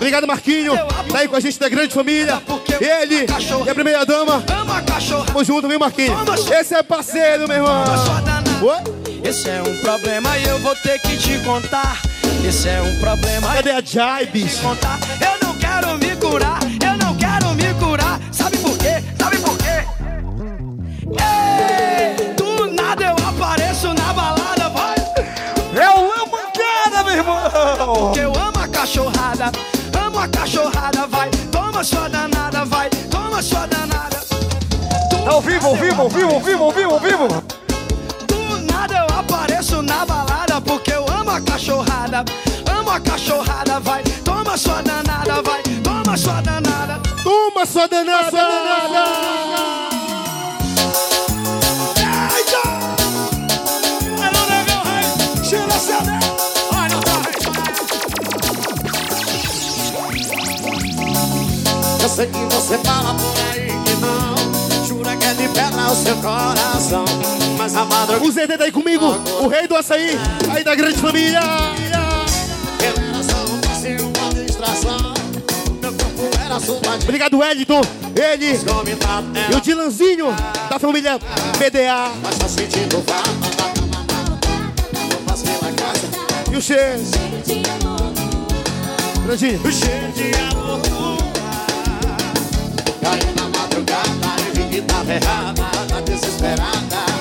Obrigado, 0.10 0.28
Marquinho. 0.28 0.74
Tá 1.12 1.20
aí 1.20 1.28
com 1.28 1.36
a 1.36 1.40
gente 1.40 1.60
da 1.60 1.70
grande 1.70 1.94
família. 1.94 2.42
Ele 2.82 3.28
e 3.28 3.70
a 3.70 3.76
primeira 3.76 4.04
dama. 4.08 4.44
Amo 4.52 4.74
a 4.74 4.82
cachorra. 4.82 5.26
Tamo 5.28 5.44
junto, 5.44 5.68
viu, 5.68 5.78
Marquinho? 5.78 6.16
Esse 6.52 6.74
é 6.74 6.82
parceiro, 6.82 7.48
meu 7.48 7.58
irmão. 7.58 7.84
Oi? 8.64 9.22
Esse 9.24 9.52
é 9.52 9.62
um 9.62 9.78
problema 9.82 10.36
e 10.40 10.48
eu 10.48 10.58
vou 10.62 10.76
ter 10.78 11.00
que 11.00 11.16
te 11.16 11.38
contar. 11.46 12.02
Esse 12.44 12.70
é 12.70 12.82
um 12.82 13.00
problema. 13.00 13.54
Cadê 13.54 13.70
a 13.70 13.82
Jai, 13.82 14.26
bicho? 14.26 14.64
Eu 14.64 15.48
não 15.48 15.56
quero 15.60 15.96
me 16.00 16.16
curar, 16.16 16.60
eu 16.64 16.98
não 16.98 17.16
quero 17.16 17.54
me 17.54 17.72
curar. 17.76 18.20
Sabe 18.32 18.58
por 18.58 18.76
quê? 18.80 19.04
Sabe 19.16 19.38
por 19.38 19.56
quê? 19.60 19.86
Ei, 21.22 22.34
do 22.34 22.72
nada 22.74 23.06
eu 23.06 23.28
apareço 23.28 23.94
na 23.94 24.12
balada, 24.12 24.70
vai. 24.70 24.96
É 25.76 25.90
o 25.92 26.08
Lamancada, 26.08 27.04
meu 27.04 27.14
irmão! 27.14 27.94
Porque 27.94 28.22
eu 28.22 28.34
amo 28.34 28.60
a 28.60 28.68
cachorrada, 28.68 29.52
amo 30.20 30.22
a 30.22 30.28
cachorrada, 30.28 31.08
vai. 31.08 31.30
Toma 31.52 31.84
sua 31.84 32.10
danada, 32.10 32.66
vai. 32.66 32.90
Toma 33.10 33.42
sua 33.42 33.66
danada. 33.66 34.20
Tá 35.10 35.32
ao 35.32 35.42
vivo, 35.42 35.68
ao 35.68 35.76
vivo, 35.76 36.02
ao 36.02 36.10
vivo, 36.10 36.34
ao 36.34 36.42
vivo, 36.42 36.64
ao 36.64 36.72
vivo, 36.72 36.94
ao 36.94 37.00
vivo! 37.00 37.28
Do 38.28 38.72
nada 38.72 38.98
eu 38.98 39.20
apareço 39.20 39.82
na 39.82 40.06
balada 40.06 40.60
porque 40.62 40.92
eu 40.92 41.06
amo 41.10 41.32
a 41.32 41.42
cachorrada. 41.42 42.26
Amo 42.70 42.90
a 42.90 43.00
cachorrada, 43.00 43.80
vai. 43.80 44.04
Toma 44.24 44.58
sua 44.58 44.82
danada, 44.82 45.42
vai. 45.42 45.64
Toma 45.84 46.18
sua 46.18 46.42
danada. 46.42 47.00
Toma 47.24 47.66
sua 47.66 47.88
danada! 47.88 48.30
Sua 48.30 48.42
danada! 48.42 49.40
Eu 62.10 62.16
sei 62.16 62.26
que 62.26 62.56
você 62.56 62.76
fala 62.80 63.14
por 63.14 63.36
aí 63.54 63.68
que 63.68 63.96
não 64.02 64.88
Jura 64.88 65.16
que 65.16 65.26
é 65.26 65.34
de 65.36 65.48
pedra 65.50 65.92
o 65.92 65.96
seu 65.96 66.16
coração 66.16 67.06
Mas 67.56 67.76
a 67.76 67.86
madrugada 67.86 68.26
O 68.26 68.32
ZD 68.32 68.58
tá 68.58 68.64
aí 68.64 68.72
comigo, 68.72 69.06
o 69.40 69.48
rei 69.48 69.68
do 69.68 69.76
açaí, 69.76 70.18
aí 70.52 70.64
da 70.64 70.74
grande 70.74 70.98
família. 70.98 71.40
Eu 72.82 72.94
era 73.04 73.24
só 73.24 73.54
um 73.54 73.62
passe, 73.62 73.96
uma 74.02 74.44
distração 74.44 75.14
Meu 75.80 75.94
corpo 75.94 76.36
era 76.44 76.60
sua 76.60 76.80
Obrigado, 77.04 77.38
Wellington. 77.38 77.82
Ele 78.16 78.60
e 79.52 79.56
o 79.56 79.62
Dilanzinho 79.62 80.36
da 80.68 80.80
família 80.80 81.20
PDA. 81.60 82.12
Mas 82.24 82.40
tá 82.40 82.48
passei 85.28 85.54
na 85.62 85.72
casa 85.74 86.10
E 86.52 86.58
o 86.58 86.62
cheiro. 86.62 87.04
Grandinho. 89.24 89.62
O 89.64 89.72
cheiro 89.72 90.12
de 90.14 90.34
amor 90.52 91.29
madrugada 93.80 94.42
e 94.48 94.58
vi 94.58 94.64
que 94.70 94.82
tava 94.82 95.14
errada 95.14 95.64
Tá 95.88 96.02
desesperada 96.02 97.19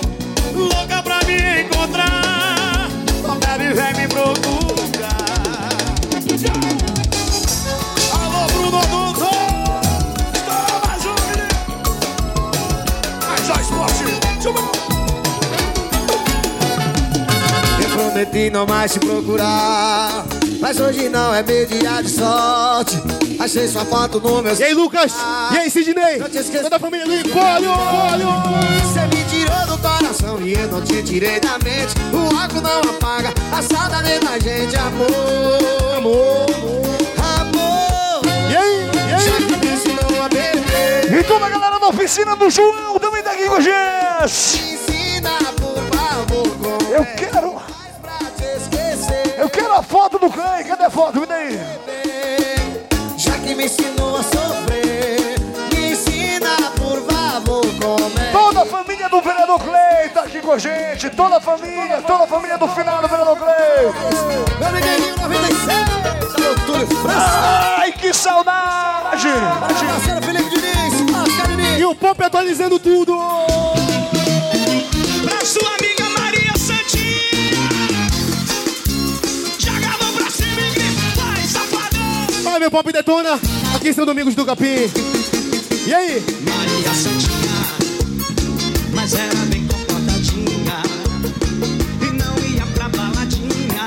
prometi 18.19 18.51
não 18.51 18.67
mais 18.67 18.93
te 18.93 18.99
procurar 18.99 20.25
Mas 20.61 20.81
hoje 20.81 21.09
não 21.09 21.33
é 21.35 21.43
meu 21.43 21.67
dia 21.67 22.03
de 22.03 22.11
sorte 22.11 23.01
Achei 23.39 23.69
sua 23.69 23.85
foto 23.85 24.21
no 24.21 24.43
meu 24.43 24.55
E 24.57 24.65
aí, 24.65 24.75
Lucas? 24.75 25.13
E 25.53 25.59
aí, 25.59 25.71
Sidney? 25.71 26.19
Toda 26.63 26.77
a 26.77 26.79
família 26.79 27.05
ali, 27.05 27.23
Cólio, 27.29 27.71
Cólio. 27.73 28.29
Você 28.83 29.01
me 29.07 29.25
tirou 29.25 29.67
do 29.67 29.79
coração 29.79 30.41
e 30.41 30.55
eu 30.55 30.69
não 30.69 30.83
te 30.83 31.03
tirei 31.03 31.39
da 31.39 31.59
mente 31.59 31.95
O 32.13 32.37
álcool 32.37 32.61
não 32.61 32.81
apaga 32.91 33.33
a 33.53 33.63
saudade 33.63 34.19
da 34.19 34.39
gente 34.39 34.77
Amor, 34.77 35.07
amor, 35.97 36.47
amor 37.31 38.23
E 38.51 38.57
aí, 38.57 38.91
e 38.95 39.15
aí? 39.15 39.25
Já 39.25 39.37
que 39.37 41.15
E 41.15 41.25
toda 41.25 41.47
a 41.47 41.49
galera 41.49 41.79
do 41.79 41.87
oficial 41.87 42.09
piscina 42.09 42.37
do 42.37 42.51
João 42.51 42.99
também 42.99 43.23
tá 43.23 43.33
aqui 43.33 43.47
com 43.49 43.57
a 43.57 43.61
gente. 43.61 44.59
Ensina, 44.59 45.31
por 45.57 45.77
favor, 45.95 46.49
como 46.57 46.93
Eu 46.93 47.03
é 47.03 47.07
quero. 47.07 47.28
Eu 49.39 49.49
quero 49.49 49.73
a 49.73 49.83
foto 49.85 50.19
do 50.19 50.29
Clay. 50.29 50.65
Cadê 50.65 50.85
a 50.85 50.91
foto? 50.91 51.21
Me 51.21 51.27
daí. 51.27 51.57
Já 53.17 53.39
que 53.39 53.55
me 53.55 53.67
ensinou 53.67 54.17
a 54.17 54.23
sofrer, 54.23 55.39
me 55.73 55.93
ensina, 55.93 56.57
por 56.77 57.01
favor, 57.07 57.65
como 57.81 58.19
é 58.19 58.33
Toda 58.33 58.63
a 58.63 58.67
família 58.67 59.09
do 59.09 59.21
vereador 59.21 59.61
Clay 59.61 60.09
tá 60.13 60.23
aqui 60.23 60.41
com 60.41 60.53
a 60.53 60.59
gente. 60.59 61.09
Toda 61.11 61.37
a 61.37 61.41
família, 61.41 62.03
toda 62.05 62.25
a 62.25 62.27
família 62.27 62.59
do 62.59 62.67
final 62.67 63.01
do 63.01 63.09
vereador 63.09 63.39
Clay. 63.39 63.93
Meu 64.59 64.69
amiguinho 64.69 65.17
96, 65.17 65.79
alô, 66.35 66.55
Túlio 66.67 66.87
França. 66.97 67.77
Ai, 67.79 67.93
que 67.93 68.13
saudade! 68.13 69.29
Parceiro 69.89 70.23
Felipe 70.23 70.51
Diniz, 70.51 71.17
Oscar 71.17 71.47
Diniz. 71.47 71.79
E 71.79 71.85
o 71.85 71.95
Pop 71.95 72.25
atualizando 72.25 72.79
tudo. 72.81 73.17
Meu 82.69 82.71
Pop 82.71 82.93
detona. 82.93 83.41
Aqui 83.75 83.95
são 83.95 84.05
Domingos 84.05 84.35
do 84.35 84.45
Capim. 84.45 84.91
E 85.87 85.95
aí? 85.95 86.23
Maria 86.45 86.95
Santinha, 86.95 87.65
mas 88.95 89.15
era 89.15 89.35
bem 89.47 89.67
comportadinha. 89.67 90.83
E 92.03 92.13
não 92.13 92.37
ia 92.47 92.67
pra 92.75 92.89
baladinha. 92.91 93.87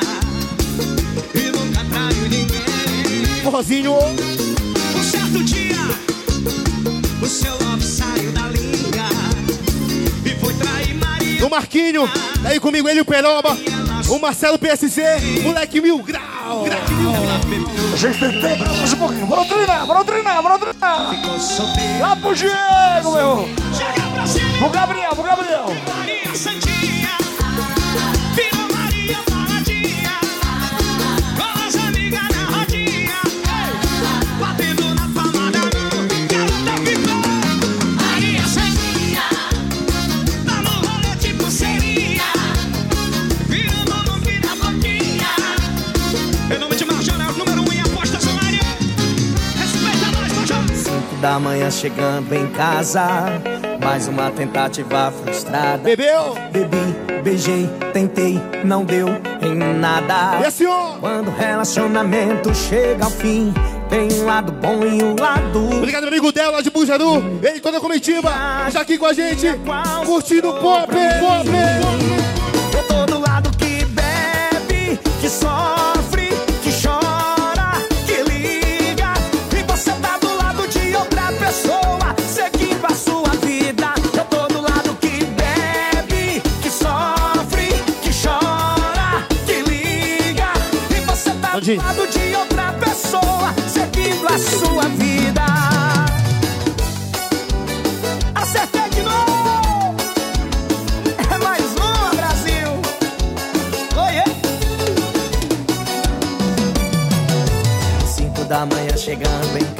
E 1.35 1.51
nunca 1.51 1.85
traiu 1.91 2.23
ninguém. 2.23 3.43
Forrozinho. 3.43 3.93
Um 3.93 5.03
certo 5.03 5.43
dia, 5.43 5.77
o 7.21 7.27
seu 7.27 7.53
love 7.63 7.83
saiu 7.83 8.31
da 8.31 8.47
linha. 8.47 9.09
E 10.25 10.39
foi 10.39 10.53
trair 10.55 10.95
Maria. 10.95 11.45
O 11.45 11.49
Marquinho. 11.51 12.07
Tá 12.41 12.49
aí 12.49 12.59
comigo 12.59 12.89
ele 12.89 13.01
o 13.01 13.05
Peroba. 13.05 13.55
O 14.09 14.17
Marcelo 14.17 14.57
PSC. 14.57 15.03
Moleque 15.43 15.79
mil 15.79 15.99
grau. 15.99 16.30
A 17.51 17.97
gente 17.97 18.17
tem 18.17 18.41
tempo 18.41 18.75
mais 18.77 18.93
um 18.93 18.97
pouquinho. 18.97 19.27
Bora 19.27 19.45
treinar, 19.45 19.85
bora 19.85 20.05
treinar, 20.05 20.41
bora 20.41 20.57
treinar. 20.57 21.11
Lá 21.99 22.15
pro 22.15 22.33
Diego, 22.33 23.11
meu. 23.11 23.49
Joga 23.73 24.11
pra 24.13 24.25
cima. 24.25 24.57
Pro 24.57 24.69
Gabriel, 24.69 25.11
pro 25.11 25.23
Gabriel. 25.23 25.65
Da 51.21 51.39
manhã 51.39 51.69
chegando 51.69 52.33
em 52.33 52.47
casa, 52.47 53.05
mais 53.79 54.07
uma 54.07 54.31
tentativa 54.31 55.11
frustrada. 55.11 55.77
Bebeu? 55.77 56.35
Bebi, 56.51 57.21
beijei, 57.23 57.69
tentei, 57.93 58.41
não 58.63 58.83
deu 58.83 59.07
em 59.39 59.53
nada. 59.55 60.39
E 60.59 60.65
ó. 60.65 60.97
Quando 60.99 61.27
o 61.27 61.31
relacionamento 61.31 62.53
chega 62.55 63.05
ao 63.05 63.11
fim, 63.11 63.53
tem 63.87 64.11
um 64.13 64.25
lado 64.25 64.51
bom 64.51 64.83
e 64.83 65.03
um 65.03 65.15
lado. 65.15 65.77
Obrigado, 65.77 66.01
meu 66.01 66.09
amigo 66.09 66.31
dela 66.31 66.63
de 66.63 66.71
Bujaru. 66.71 67.39
Ele 67.43 67.59
toda 67.59 67.77
a 67.77 67.81
comitiva. 67.81 68.31
Já 68.71 68.81
aqui 68.81 68.97
com 68.97 69.05
a 69.05 69.13
gente. 69.13 69.45
Curtindo 70.03 70.49
o 70.49 70.53
Pop. 70.55 70.87
Pop. 70.91 72.10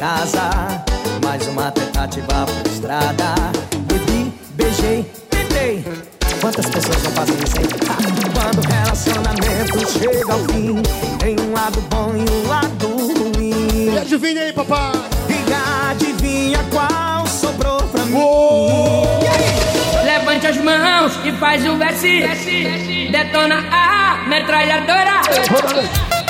Casa 0.02 0.49
Mais 1.24 1.47
uma 1.47 1.70
tentativa 1.70 2.47
frustrada 2.47 3.36
Bebi, 3.84 4.34
beijei, 4.56 5.06
tentei 5.30 5.86
Quantas 6.41 6.66
pessoas 6.66 7.04
não 7.04 7.12
fazem 7.12 7.36
isso, 7.36 7.58
hein? 7.60 7.68
Quando 8.34 8.66
o 8.66 8.68
relacionamento 8.68 9.91
chega 9.91 10.34
ao 10.34 10.39
fim 10.45 10.82
Tem 11.20 11.39
um 11.39 11.54
lado 11.54 11.80
bom 11.82 12.14
e 12.16 12.28
um 12.28 12.49
lado 12.49 12.88
ruim 12.88 13.93
E 13.93 13.97
adivinha 13.99 14.41
aí, 14.41 14.52
papai. 14.52 14.91
E 15.30 15.91
adivinha 15.91 16.60
qual 16.72 17.28
sobrou 17.28 17.84
pra 17.84 18.04
mim 18.06 18.18
Levante 20.04 20.47
as 20.47 20.58
mãos 20.58 21.14
e 21.24 21.32
faz 21.34 21.64
um 21.64 21.78
versinho. 21.78 22.28
Detona 23.12 23.64
a 23.72 24.28
metralhadora. 24.28 25.22
Esse 25.30 26.20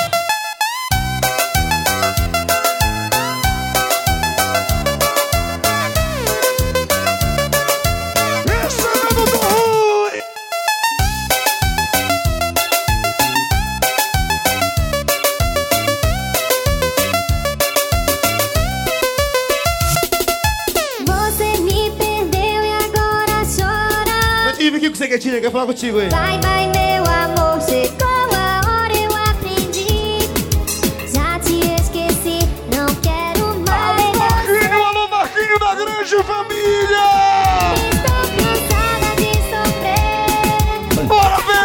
quer 25.42 25.52
falar 25.52 25.66
contigo 25.66 26.00
aí. 26.00 26.10
Vai, 26.10 26.39
vai, 26.39 26.68
meu 26.68 27.04
amor, 27.04 27.60
chegou 27.64 28.08
a 28.36 28.62
hora, 28.64 28.94
eu 28.96 29.10
aprendi. 29.16 30.20
Já 31.12 31.39
te 31.39 31.60
esqueci, 31.82 32.48
não 32.72 32.86
quero 33.02 33.60
mais. 33.68 34.16
Marquinho, 34.18 34.84
alô, 34.84 35.08
Marquinho 35.08 35.58
da 35.60 35.74
grande 35.74 36.24
família. 36.24 37.08
Estou 37.92 38.22
cansada 38.38 39.16
de 39.18 39.34
sofrer. 39.50 41.08
Bora 41.08 41.39
ver! 41.48 41.62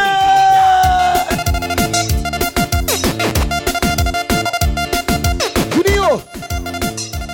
Juninho, 5.74 6.22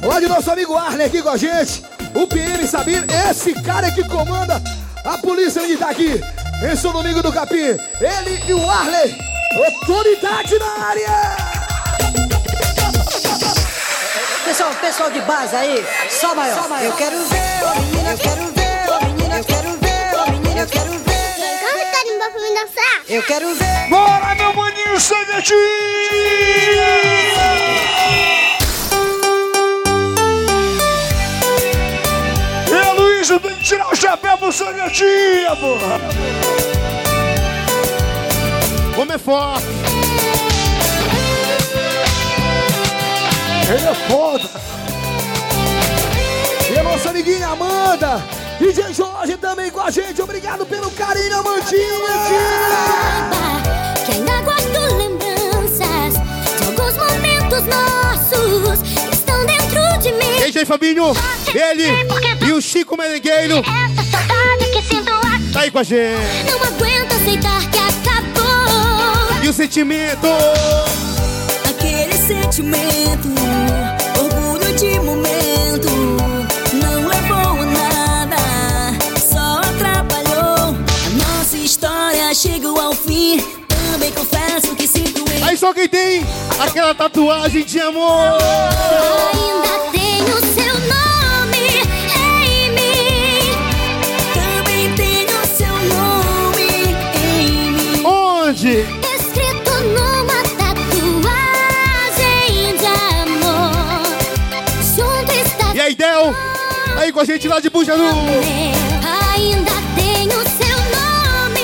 lá 0.03 0.19
de 0.19 0.27
nosso 0.27 0.51
amigo 0.51 0.77
Arley 0.77 1.07
aqui 1.07 1.23
com 1.23 1.31
a 1.31 1.37
gente. 1.37 1.85
O 2.15 2.27
PM 2.27 2.67
Sabir, 2.67 3.07
esse 3.31 3.55
cara 3.63 3.93
que 3.93 4.03
comanda 4.09 4.61
polícia 5.23 5.63
militar 5.63 5.91
aqui. 5.91 6.21
Em 6.63 6.77
São 6.77 6.93
Domingo 6.93 7.23
do 7.23 7.33
Capim. 7.33 7.57
Ele 7.57 8.45
e 8.47 8.53
o 8.53 8.71
Arley, 8.71 9.17
autoridade 9.65 10.59
na 10.59 10.87
área. 10.87 11.37
Pessoal, 14.45 14.75
pessoal 14.81 15.11
de 15.11 15.21
base 15.23 15.57
aí, 15.57 15.87
só 16.11 16.35
maior. 16.35 16.69
Eu 16.83 16.93
quero 16.93 17.17
ver, 17.25 17.65
ô 17.65 17.81
menina, 17.81 18.11
eu 18.11 18.19
quero 18.19 18.47
ver, 18.53 18.91
ô 18.91 19.07
menina, 19.07 19.39
eu 19.39 19.45
quero 19.45 19.71
ver, 19.79 20.15
ô 20.19 20.31
menina, 20.33 20.61
eu 20.61 20.67
quero 20.67 20.91
ver. 20.91 21.61
Corre, 21.61 21.85
carimba 21.93 22.31
pra 22.31 22.41
me 22.41 22.55
dançar. 22.55 23.03
Eu 23.09 23.23
quero 23.23 23.55
ver. 23.55 23.89
Bora, 23.89 24.35
meu 24.35 24.53
maninho 24.53 24.97
E 27.09 27.12
Luísa 33.23 33.39
tem 33.39 33.55
tirar 33.59 33.89
o 33.89 33.95
chapéu 33.95 34.37
pro 34.37 34.53
Sangatinha, 34.53 35.55
porra. 35.55 36.01
Como 38.97 39.13
é 39.13 39.19
forte. 39.19 39.67
Ele 43.69 43.87
é 43.87 43.95
foda. 44.09 44.51
E 46.69 46.79
a 46.79 46.83
nossa 46.83 47.11
amiguinha 47.11 47.47
Amanda. 47.47 48.21
DJ 48.59 48.93
Jorge 48.93 49.37
também 49.37 49.71
com 49.71 49.81
a 49.81 49.91
gente. 49.93 50.21
Obrigado 50.21 50.67
pelo 50.67 50.91
carinho, 50.91 51.39
Amandinha. 51.39 52.19
Que 54.05 54.13
ainda 54.15 54.41
guardo 54.41 54.97
lembranças 54.97 56.15
de 56.59 56.65
alguns 56.67 56.97
momentos 56.97 57.63
nossos 57.67 58.83
que 58.83 59.15
estão 59.15 59.47
dentro 59.47 59.99
de 60.01 60.11
mim. 60.11 60.32
DJ 60.63 60.67
Fabinho, 60.67 61.13
ele 61.49 62.47
e 62.47 62.53
o 62.53 62.61
Chico 62.61 62.97
Merengueiro. 62.97 63.63
Tá 65.53 65.61
aí 65.61 65.71
com 65.71 65.79
a 65.79 65.83
gente. 65.83 66.45
Não 66.47 66.63
aguento 66.63 67.13
aceitar 67.13 67.61
que 67.71 67.79
acabou. 67.79 69.43
E 69.43 69.49
o 69.49 69.53
sentimento? 69.53 70.29
Aquele 71.69 72.17
sentimento, 72.17 73.29
orgulho 74.21 74.73
de 74.75 75.01
momento, 75.01 75.89
não 76.75 77.09
levou 77.09 77.61
a 77.61 77.67
nada, 77.67 78.37
só 79.19 79.61
atrapalhou. 79.69 80.77
A 80.77 81.39
nossa 81.39 81.57
história 81.57 82.33
chegou 82.35 82.81
ao 82.81 82.95
fim. 82.95 83.45
Também 83.91 84.13
confesso 84.13 84.77
que 84.77 84.87
sinto 84.87 85.23
Aí 85.45 85.57
só 85.57 85.75
quem 85.75 85.89
tem 85.89 86.25
aquela 86.61 86.95
tatuagem 86.95 87.65
de 87.65 87.81
amor. 87.81 88.39
Ainda 89.35 89.52
a 107.23 107.25
gente 107.25 107.47
lá 107.47 107.61
de 107.61 107.71
Bujanu. 107.71 108.05
Ainda 109.33 109.71
tenho 109.95 110.33
seu 110.59 110.77
nome 110.91 111.61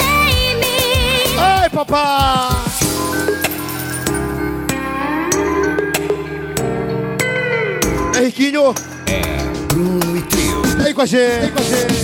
em 0.00 0.56
mim. 0.56 1.36
Ai, 1.38 1.68
papai! 1.68 2.48
É 8.16 8.20
Riquinho. 8.20 8.74
É 9.06 9.74
Bruno 9.74 10.16
e 10.16 10.22
Trio. 10.22 10.62
Aí 10.82 10.94
com 10.94 11.02
a 11.02 11.06
gente. 11.06 11.44
Aí 11.44 11.50
com 11.50 11.58
a 11.58 11.62
gente. 11.62 12.03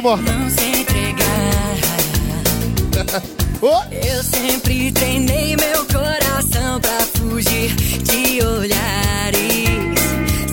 Amor. 0.00 0.16
Não 0.22 0.48
se 0.48 0.64
entregar. 0.64 1.76
Eu 3.92 4.22
sempre 4.22 4.90
treinei 4.92 5.54
meu 5.56 5.84
coração 5.84 6.80
pra 6.80 7.00
fugir 7.18 7.68
de 7.76 8.42
olhares 8.42 10.00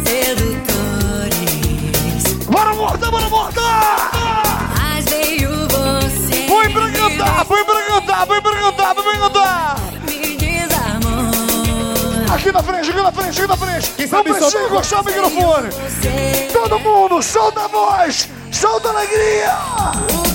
sedutores. 0.04 1.38
Bora 2.52 2.76
morta, 2.76 3.10
bora 3.10 3.30
morta! 3.30 3.62
Mas 4.82 5.06
veio 5.06 5.50
você. 5.70 6.46
Foi 6.50 6.70
pra 6.70 6.92
cantar, 6.92 7.46
foi 7.46 7.64
pra 7.64 7.82
cantar, 7.84 8.28
foi 8.28 8.42
pra 8.42 8.52
cantar, 8.52 8.96
foi 8.96 9.04
pra 9.04 9.18
cantar! 9.18 9.80
Me 10.10 10.36
desarmou. 10.36 11.32
Aqui 12.36 12.52
na 12.52 12.62
frente, 12.62 12.90
aqui 12.90 13.02
na 13.02 13.12
frente, 13.14 13.40
aqui 13.40 13.48
na 13.48 13.56
frente! 13.56 13.92
Quem 13.96 14.08
sabe 14.08 14.30
Não 14.30 14.38
precisa 14.38 14.66
encostar 14.66 15.02
o 15.02 15.06
microfone! 15.06 15.70
Todo 16.52 16.80
mundo, 16.80 17.24
solta 17.24 17.64
a 17.64 17.68
voz! 17.70 18.28
Solta 18.68 18.90
alegria! 18.90 20.27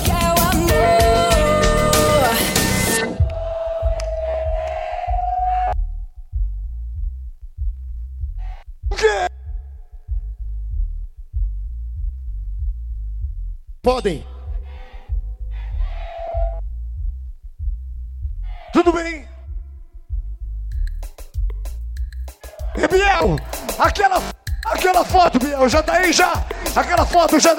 Foto 27.23 27.39
já 27.39 27.55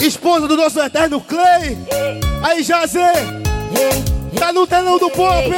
Esposa 0.00 0.46
do 0.46 0.56
nosso 0.56 0.80
eterno 0.80 1.20
Clay. 1.20 1.76
Aí, 2.42 2.62
Jace. 2.62 2.98
Tá 4.38 4.52
no 4.52 4.66
telão 4.66 4.98
do 4.98 5.10
pop. 5.10 5.50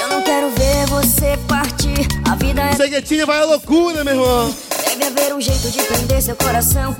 Eu 0.00 0.08
não 0.08 0.22
quero 0.22 0.50
ver 0.50 0.86
você 0.86 1.38
partir. 1.46 2.06
A 2.28 2.34
vida 2.34 2.62
é. 2.62 2.72
Ceguetinha 2.74 3.24
vai 3.24 3.40
à 3.40 3.44
loucura, 3.44 4.02
meu 4.04 4.14
irmão. 4.14 4.54
Deve 4.84 5.04
haver 5.04 5.34
um 5.34 5.40
jeito 5.40 5.70
de 5.70 5.80
prender 5.82 6.20
seu 6.20 6.34
coração. 6.36 6.96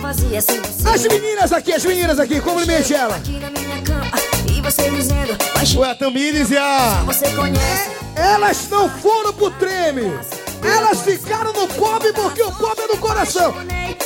Vazia 0.00 0.40
sem 0.40 0.60
você. 0.60 0.88
As 0.88 1.02
meninas 1.04 1.52
aqui, 1.52 1.72
as 1.72 1.84
meninas 1.84 2.18
aqui, 2.18 2.40
cumprimente 2.40 2.92
ela. 2.92 3.16
Aqui 3.16 3.38
na 3.38 3.50
minha 3.50 3.80
cama. 3.82 4.10
Você 4.62 4.88
dizendo, 4.90 5.36
mas 5.56 5.74
Ué, 5.74 5.90
a 5.90 5.94
Tamires 5.94 6.50
e 6.52 6.56
a... 6.56 7.02
você 7.04 7.28
conhece. 7.30 7.90
Elas 8.14 8.68
não 8.70 8.88
foram 8.88 9.32
pro 9.32 9.50
treme. 9.50 10.02
Elas 10.64 11.00
ficaram 11.02 11.52
no 11.52 11.66
pop 11.68 12.12
porque 12.12 12.42
o 12.42 12.52
pop 12.52 12.80
é 12.80 12.86
do 12.86 12.96
coração. 12.98 13.54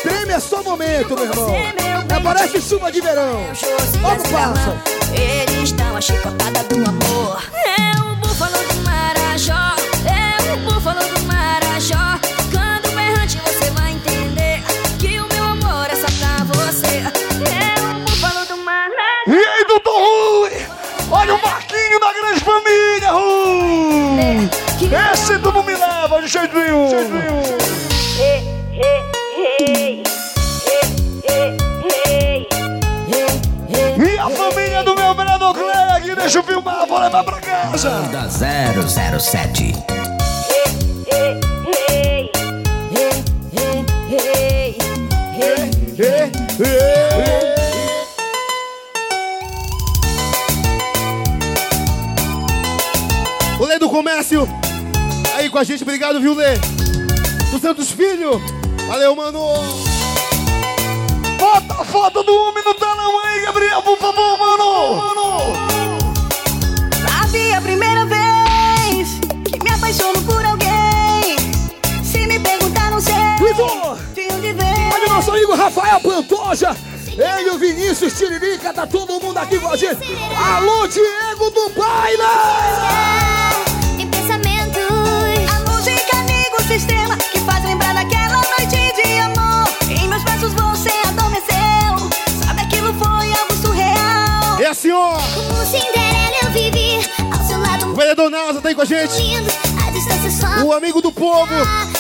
Treme 0.03 0.33
é 0.33 0.41
só 0.41 0.63
momento, 0.63 1.15
meu 1.15 1.25
irmão. 1.25 1.51
É, 1.55 2.21
parece 2.23 2.61
chuva 2.61 2.91
de 2.91 3.01
verão. 3.01 3.41
Vamos, 4.01 4.29
passa. 4.29 4.77
Eles 5.13 5.73
dão 5.73 5.97
a 5.97 6.01
chicotada 6.01 6.63
do 6.65 6.77
amor. 6.77 7.43
É 7.53 8.01
o 8.01 8.17
búfalo 8.17 8.57
do 8.57 8.75
Marajó. 8.85 9.77
É 10.07 10.53
o 10.53 10.57
búfalo 10.59 11.01
do 11.01 11.23
Marajó. 11.25 12.19
Quando 12.51 12.95
berrante 12.95 13.39
você 13.39 13.71
vai 13.71 13.93
entender 13.93 14.63
que 14.99 15.21
o 15.21 15.27
meu 15.35 15.45
amor 15.45 15.87
é 15.91 15.97
só 15.97 16.07
pra 16.07 16.45
você. 16.55 17.03
É 17.51 17.81
o 17.81 18.01
búfalo 18.01 18.47
do 18.47 18.57
Marajó. 18.65 18.97
E 19.27 19.35
aí, 19.37 19.65
doutor 19.67 19.99
Rui? 19.99 20.51
Olha 21.11 21.35
o 21.35 21.43
Marquinho 21.43 22.01
da 22.01 22.13
grande 22.13 22.41
família, 22.41 23.13
Rui! 23.13 24.51
Esse 25.13 25.39
tu 26.27 26.39
não 26.39 26.57
me 26.57 26.67
leva 26.67 26.87
de 26.87 26.97
jeito 26.97 27.15
nenhum! 27.15 27.57
E 33.99 34.19
a 34.19 34.31
família 34.31 34.83
do 34.83 34.95
meu 34.95 35.15
vereador 35.15 35.55
Clegg, 35.55 36.15
deixa 36.17 36.39
eu 36.39 36.43
filmar, 36.43 36.87
vou 36.87 36.99
levar 36.99 37.23
pra 37.25 37.41
casa! 37.41 37.91
Banda 37.91 38.29
007. 39.19 39.73
O 53.59 53.65
Lê 53.65 53.79
do 53.79 53.89
Comércio. 53.89 54.66
Aí 55.37 55.51
com 55.51 55.59
a 55.59 55.65
gente, 55.65 55.83
obrigado, 55.83 56.19
viu, 56.19 56.33
Lê? 56.33 56.57
Do 57.51 57.59
Santos 57.61 57.91
Filho. 57.91 58.41
Valeu, 58.89 59.15
mano. 59.15 59.39
Bota 61.39 61.75
a 61.75 61.85
foto 61.85 62.23
do 62.23 62.35
homem 62.35 62.65
no 62.65 62.73
telão 62.73 63.21
aí, 63.21 63.43
Gabriel, 63.43 63.83
por 63.83 63.99
favor, 63.99 64.39
mano! 64.39 64.97
Mano! 64.97 65.53
Sabe 67.07 67.53
a 67.53 67.61
primeira 67.61 68.07
vez 68.07 69.21
que 69.45 69.63
me 69.63 69.71
apaixono 69.73 70.23
por 70.23 70.43
alguém? 70.43 71.37
Se 72.03 72.27
me 72.27 72.41
perguntar, 72.41 72.91
não 72.91 72.99
sei. 72.99 73.15
Igor! 73.15 73.99
De 74.15 74.33
onde 74.33 74.55
vem? 74.55 74.91
Olha 74.95 75.07
o 75.07 75.11
nosso 75.17 75.33
amigo 75.33 75.55
Rafael 75.55 76.01
Pantoja. 76.01 76.75
Ele, 77.09 77.51
o 77.51 77.59
Vinícius 77.59 78.15
Tiririca, 78.17 78.73
tá 78.73 78.87
todo 78.87 79.21
mundo 79.21 79.37
aqui 79.37 79.61
com 79.61 79.69
a 79.69 79.77
gente. 79.77 80.01
Alô, 80.35 80.89
Diego 80.89 81.51
do 81.51 81.69
Baile! 81.79 83.36
O 86.77 86.79
sistema 86.79 87.17
que 87.17 87.41
faz 87.41 87.65
lembrar 87.65 87.95
daquela 87.95 88.35
noite 88.35 88.93
de 88.95 89.19
amor. 89.19 89.67
Em 89.89 90.09
meus 90.09 90.23
braços 90.23 90.53
você 90.53 90.91
adormeceu. 91.09 92.45
Sabe 92.45 92.61
aquilo 92.61 92.93
foi 92.95 93.33
algo 93.33 93.57
surreal. 93.63 94.61
É 94.61 94.67
assim, 94.67 94.91
ó. 94.93 95.17
Como 95.35 95.65
Cinderela 95.65 96.37
eu 96.43 96.51
vivi 96.51 97.01
ao 97.33 97.43
seu 97.47 97.59
lado 97.59 97.87
um 97.87 97.95
Vereador 97.95 98.29
Nasa 98.29 98.61
tá 98.61 98.69
aí 98.69 98.75
com 98.75 98.83
a 98.83 98.85
gente. 98.85 99.23
A 99.87 99.91
distância 99.91 100.31
só 100.31 100.65
O 100.65 100.73
amigo 100.75 101.01
do 101.01 101.11
povo, 101.11 101.55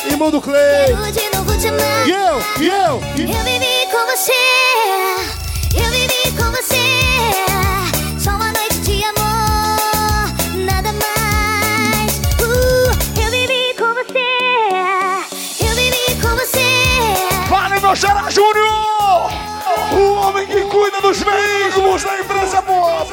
irmão 0.05 0.31
do 0.31 0.43
Clay. 0.43 0.87
Quero 0.89 1.12
de 1.12 1.37
novo 1.37 1.59
te 1.59 1.68
amar 1.68 2.07
E 2.07 2.11
eu, 2.11 2.43
e 2.61 2.68
eu, 2.68 3.03
e 3.16 3.33
Eu 3.33 3.45
vivi 3.45 3.91
com 3.91 4.07
você 4.11 4.33
Eu 5.74 5.91
vivi 5.91 6.37
com 6.37 6.51
você 6.51 7.76
Xará 17.97 18.29
Júnior! 18.31 19.31
O 19.91 20.13
homem 20.21 20.47
que 20.47 20.61
cuida 20.65 21.01
dos 21.01 21.19
veículos 21.19 22.03
da 22.05 22.21
empresa 22.21 22.61
Pop! 22.61 23.11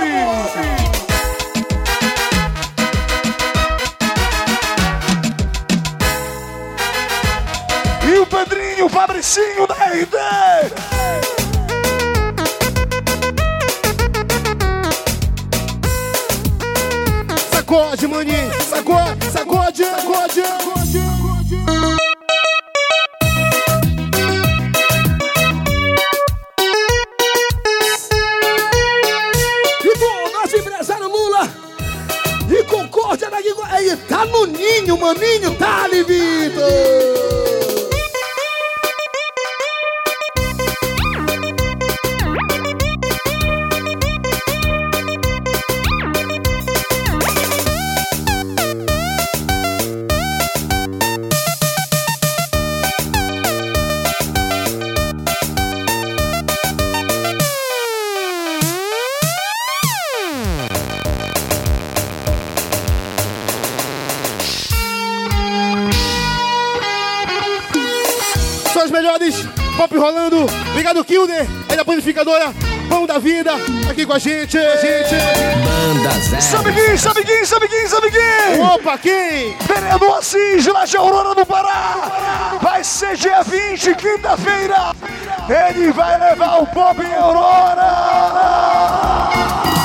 E 8.05 8.19
o 8.19 8.25
Pedrinho, 8.25 8.89
Fabricinho 8.89 9.65
da 9.65 9.75
RD! 9.75 10.17
Sacode, 17.53 18.07
maninho. 18.09 18.61
Sacode, 18.61 19.31
sacode, 19.31 19.85
sacode. 19.85 20.41
E 20.41 20.82
A 72.23 72.25
panificadora. 72.25 72.53
Pão 72.87 73.05
da 73.05 73.19
vida. 73.19 73.51
Aqui 73.89 74.05
com 74.05 74.13
a 74.13 74.19
gente. 74.19 74.57
gente. 74.57 75.15
Banda 75.63 76.09
007. 76.11 76.43
Sabe 76.43 76.73
quem, 76.73 76.97
sabe 76.97 77.23
quem, 77.23 77.45
sabe 77.45 77.67
quem, 77.67 77.87
sabe 77.87 78.11
quem? 78.11 78.61
Opa, 78.61 78.97
quem? 78.97 79.57
Vereador 79.67 80.17
Assis, 80.19 80.65
lá 80.67 80.85
de 80.85 80.97
Aurora 80.97 81.35
do 81.35 81.45
Pará. 81.45 82.59
Vai 82.61 82.83
ser 82.83 83.15
dia 83.17 83.43
20, 83.43 83.95
quinta-feira. 83.95 84.93
Ele 85.49 85.91
vai 85.91 86.19
levar 86.19 86.61
o 86.61 86.67
pop 86.67 87.01
em 87.01 87.13
Aurora. 87.13 87.81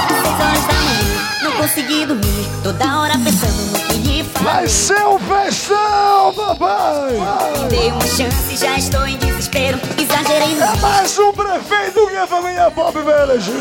Seis 0.09 0.41
horas 0.41 0.66
da 0.66 0.74
manhã, 0.74 1.28
não 1.43 1.53
consegui 1.53 2.07
dormir. 2.07 2.49
Toda 2.62 3.01
hora 3.01 3.14
pensando 3.18 3.72
no 3.72 3.78
que 3.80 3.95
lhe 3.95 4.24
falar. 4.24 4.53
Vai 4.53 4.68
ser 4.68 5.07
um 5.07 5.18
festão, 5.18 6.34
papai. 6.34 7.68
Dei 7.68 7.91
uma 7.91 8.07
chance, 8.07 8.57
já 8.57 8.76
estou 8.78 9.07
em 9.07 9.28
desespero. 9.49 9.81
Exagerei 9.99 10.55
no 10.55 10.63
É 10.63 10.77
mais 10.77 11.19
um 11.19 11.33
prefeito 11.33 12.07
que 12.07 12.17
a 12.17 12.27
família 12.27 12.71
pop 12.71 12.99
vai 13.01 13.23
eleger. 13.23 13.53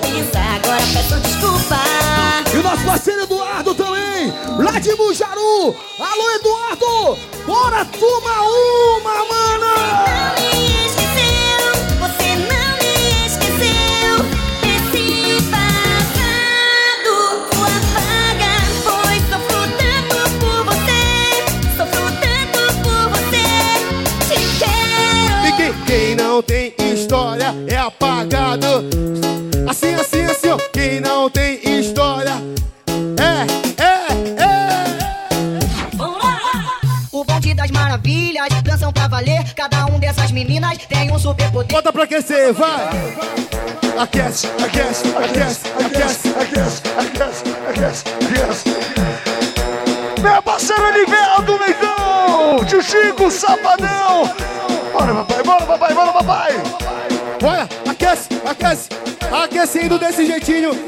Pensar, 0.00 0.56
agora 0.56 0.82
peço 0.92 1.20
desculpa. 1.20 1.76
E 2.52 2.56
o 2.58 2.62
nosso 2.62 2.84
parceiro 2.84 3.22
Eduardo 3.22 3.74
também, 3.74 4.32
lá 4.58 4.78
de 4.78 4.94
Bujaru. 4.94 5.74
Alô, 5.98 6.30
Eduardo! 6.34 7.18
Bora, 7.46 7.84
turma 7.84 8.42
uma, 8.42 9.24
mana! 9.24 10.11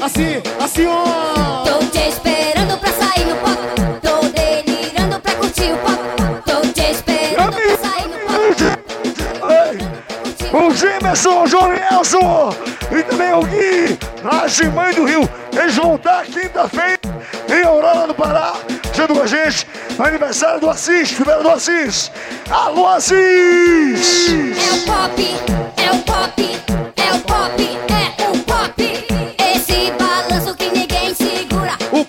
Assim, 0.01 0.41
assim, 0.59 0.85
ó. 0.87 1.63
Tô 1.63 1.79
te 1.85 2.09
esperando 2.09 2.77
pra 2.77 2.91
sair 2.91 3.25
no 3.25 3.35
pop. 3.37 3.57
Tô 4.01 4.19
delirando 4.29 5.19
pra 5.19 5.35
curtir 5.35 5.71
o 5.73 5.77
pop. 5.77 5.97
Tô 6.45 6.61
te 6.73 6.91
esperando 6.91 7.53
pra 7.53 7.77
sair 7.77 8.07
no 8.07 8.17
pop. 8.19 8.35
O 10.53 10.73
Gemerson, 10.73 11.43
o 11.43 11.47
Jorielson 11.47 12.55
e 12.91 13.03
também 13.03 13.33
o 13.33 13.43
Gui, 13.43 13.99
lá 14.23 14.47
de 14.47 14.69
Mãe 14.69 14.93
do 14.93 15.05
Rio. 15.05 15.29
Eles 15.51 15.75
vão 15.75 15.95
estar 15.95 16.23
quinta-feira 16.25 16.99
em 17.49 17.65
Aurora 17.65 18.07
do 18.07 18.13
Pará, 18.13 18.53
junto 18.93 19.15
com 19.15 19.21
a 19.21 19.27
gente, 19.27 19.67
no 19.97 20.05
aniversário 20.05 20.59
do 20.61 20.69
Assis, 20.69 21.11
primeiro 21.11 21.43
do 21.43 21.49
Assis. 21.49 22.11
Alô, 22.49 22.87
Assis! 22.87 24.29
É 24.29 24.73
o 24.73 24.79
pop, 24.85 25.35
é 25.77 25.91
o 25.91 25.97
pop, 25.99 26.61
é 26.95 27.13
o 27.13 27.19
pop, 27.19 27.74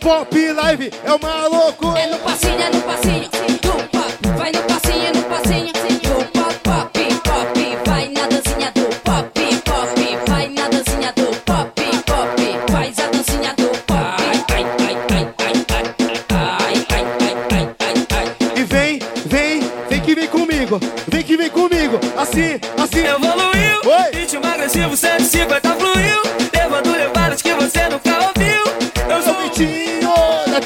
pop 0.06 0.52
live 0.52 0.92
é 1.04 1.12
uma 1.12 1.48
loucura. 1.48 1.98
É 1.98 2.06
no 2.06 2.18
passinho, 2.18 2.60
é 2.60 2.70
no 2.70 2.80
passinho 2.82 3.28
do 3.28 3.88
pop. 3.88 4.14
Vai 4.38 4.52
no 4.52 4.62
passinho, 4.62 5.04
é 5.04 5.12
no 5.12 5.22
passinho 5.24 5.72
do 5.72 6.24
pop, 6.30 6.58
pop, 6.62 7.14
pop. 7.24 7.78
Vai 7.84 8.08
na 8.10 8.26
dancinha 8.28 8.70
do 8.70 8.82
pop, 9.02 9.30
pop. 9.64 10.30
Vai 10.30 10.48
na 10.50 10.68
dancinha 10.68 11.12
do 11.12 11.26
pop, 11.40 11.82
pop. 12.06 12.72
Faz 12.72 12.98
a 13.00 13.06
dancinha 13.08 13.52
do 13.56 13.68
pop. 13.84 13.98
Ai, 13.98 14.44
ai, 14.54 14.64
ai, 14.78 14.96
ai, 15.10 15.24
ai, 15.40 15.86
ai, 15.90 16.76
ai, 16.88 17.06
ai, 17.50 17.66
ai, 17.80 18.06
ai. 18.14 18.60
E 18.60 18.62
vem, 18.62 19.00
vem, 19.24 19.60
vem 19.88 20.00
que 20.00 20.14
vem 20.14 20.28
comigo. 20.28 20.80
Vem 21.08 21.22
que 21.24 21.36
vem 21.36 21.50
comigo. 21.50 21.98
Assim, 22.16 22.60
assim. 22.80 23.04
Evoluiu, 23.04 23.80
Oi. 23.84 24.20
ritmo 24.20 24.46
agressivo 24.46 24.96
150 24.96 25.74
fluiu, 25.74 26.22
levando 26.54 26.92
levadas 26.92 27.25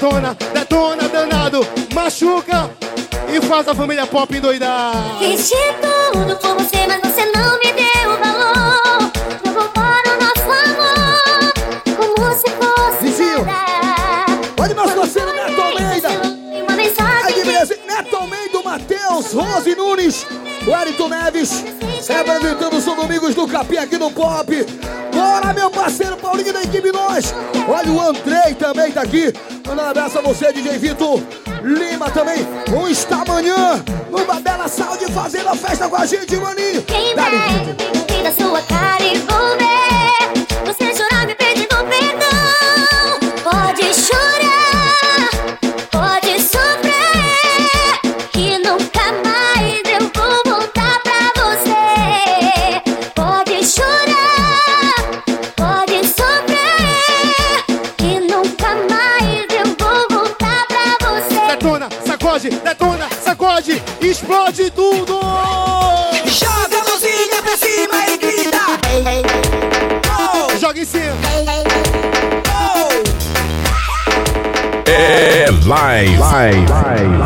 detona, 0.00 0.34
detona, 0.54 1.08
danado. 1.08 1.60
Machuca 1.94 2.70
e 3.28 3.40
faz 3.46 3.68
a 3.68 3.74
família 3.74 4.06
pop 4.06 4.34
endoidar. 4.34 4.94
Fiz 5.18 5.48
de 5.48 5.54
tudo 5.82 6.36
por 6.36 6.54
você, 6.54 6.86
mas 6.86 7.00
você 7.02 7.26
não 7.26 7.58
me 7.58 7.72
deu 7.72 8.18
valor. 8.18 9.12
Jogou 9.44 9.70
fora 9.74 10.16
o 10.16 10.20
nosso 10.22 10.50
amor, 10.64 11.52
como 11.96 12.32
se 12.34 12.48
fosse 12.50 13.02
Vizinho. 13.02 13.44
nada. 13.44 14.40
Olha 14.58 14.74
nosso 14.74 14.94
parceiro 14.94 15.32
Neto 15.34 15.60
Almeida. 15.60 16.08
E 16.56 16.62
uma 16.62 16.72
mensagem 16.76 17.24
Aí, 17.26 17.44
beleza? 17.44 17.78
Neto 17.86 18.16
Almeida, 18.16 18.62
Matheus, 18.64 19.32
Rose 19.34 19.74
Nunes, 19.74 20.26
Wellington 20.70 21.08
Neves, 21.08 21.64
representando 22.08 22.76
os 22.76 22.84
Domingos 22.84 23.34
do 23.34 23.48
Capim 23.48 23.76
aqui 23.76 23.98
no 23.98 24.08
Pop. 24.08 24.66
Bora, 25.12 25.52
meu 25.52 25.68
parceiro 25.68 26.16
Paulinho 26.16 26.52
da 26.52 26.62
equipe 26.62 26.92
Nós. 26.92 27.34
Olha 27.68 27.90
o 27.90 28.00
Andrei 28.00 28.54
também 28.54 28.92
tá 28.92 29.02
aqui. 29.02 29.32
Mandando 29.66 29.88
um 29.88 29.90
abraço 29.90 30.18
a 30.20 30.22
você, 30.22 30.52
DJ 30.52 30.78
Vitor 30.78 31.20
Lima 31.64 32.08
também. 32.10 32.46
Um 32.72 32.86
está 32.86 33.22
amanhã 33.22 33.82
numa 34.10 34.40
bela 34.40 34.68
saúde 34.68 35.06
fazendo 35.12 35.48
a 35.48 35.56
festa 35.56 35.88
com 35.88 35.96
a 35.96 36.06
gente, 36.06 36.36
maninho. 36.36 36.82
Quem 36.82 37.16
vai 37.16 37.32
da 38.22 38.32
sua 38.32 38.62
cara 38.62 39.02
e 39.02 39.18
vou 39.18 39.59
É 75.70 75.72
live. 75.72 76.18
live. 76.18 77.19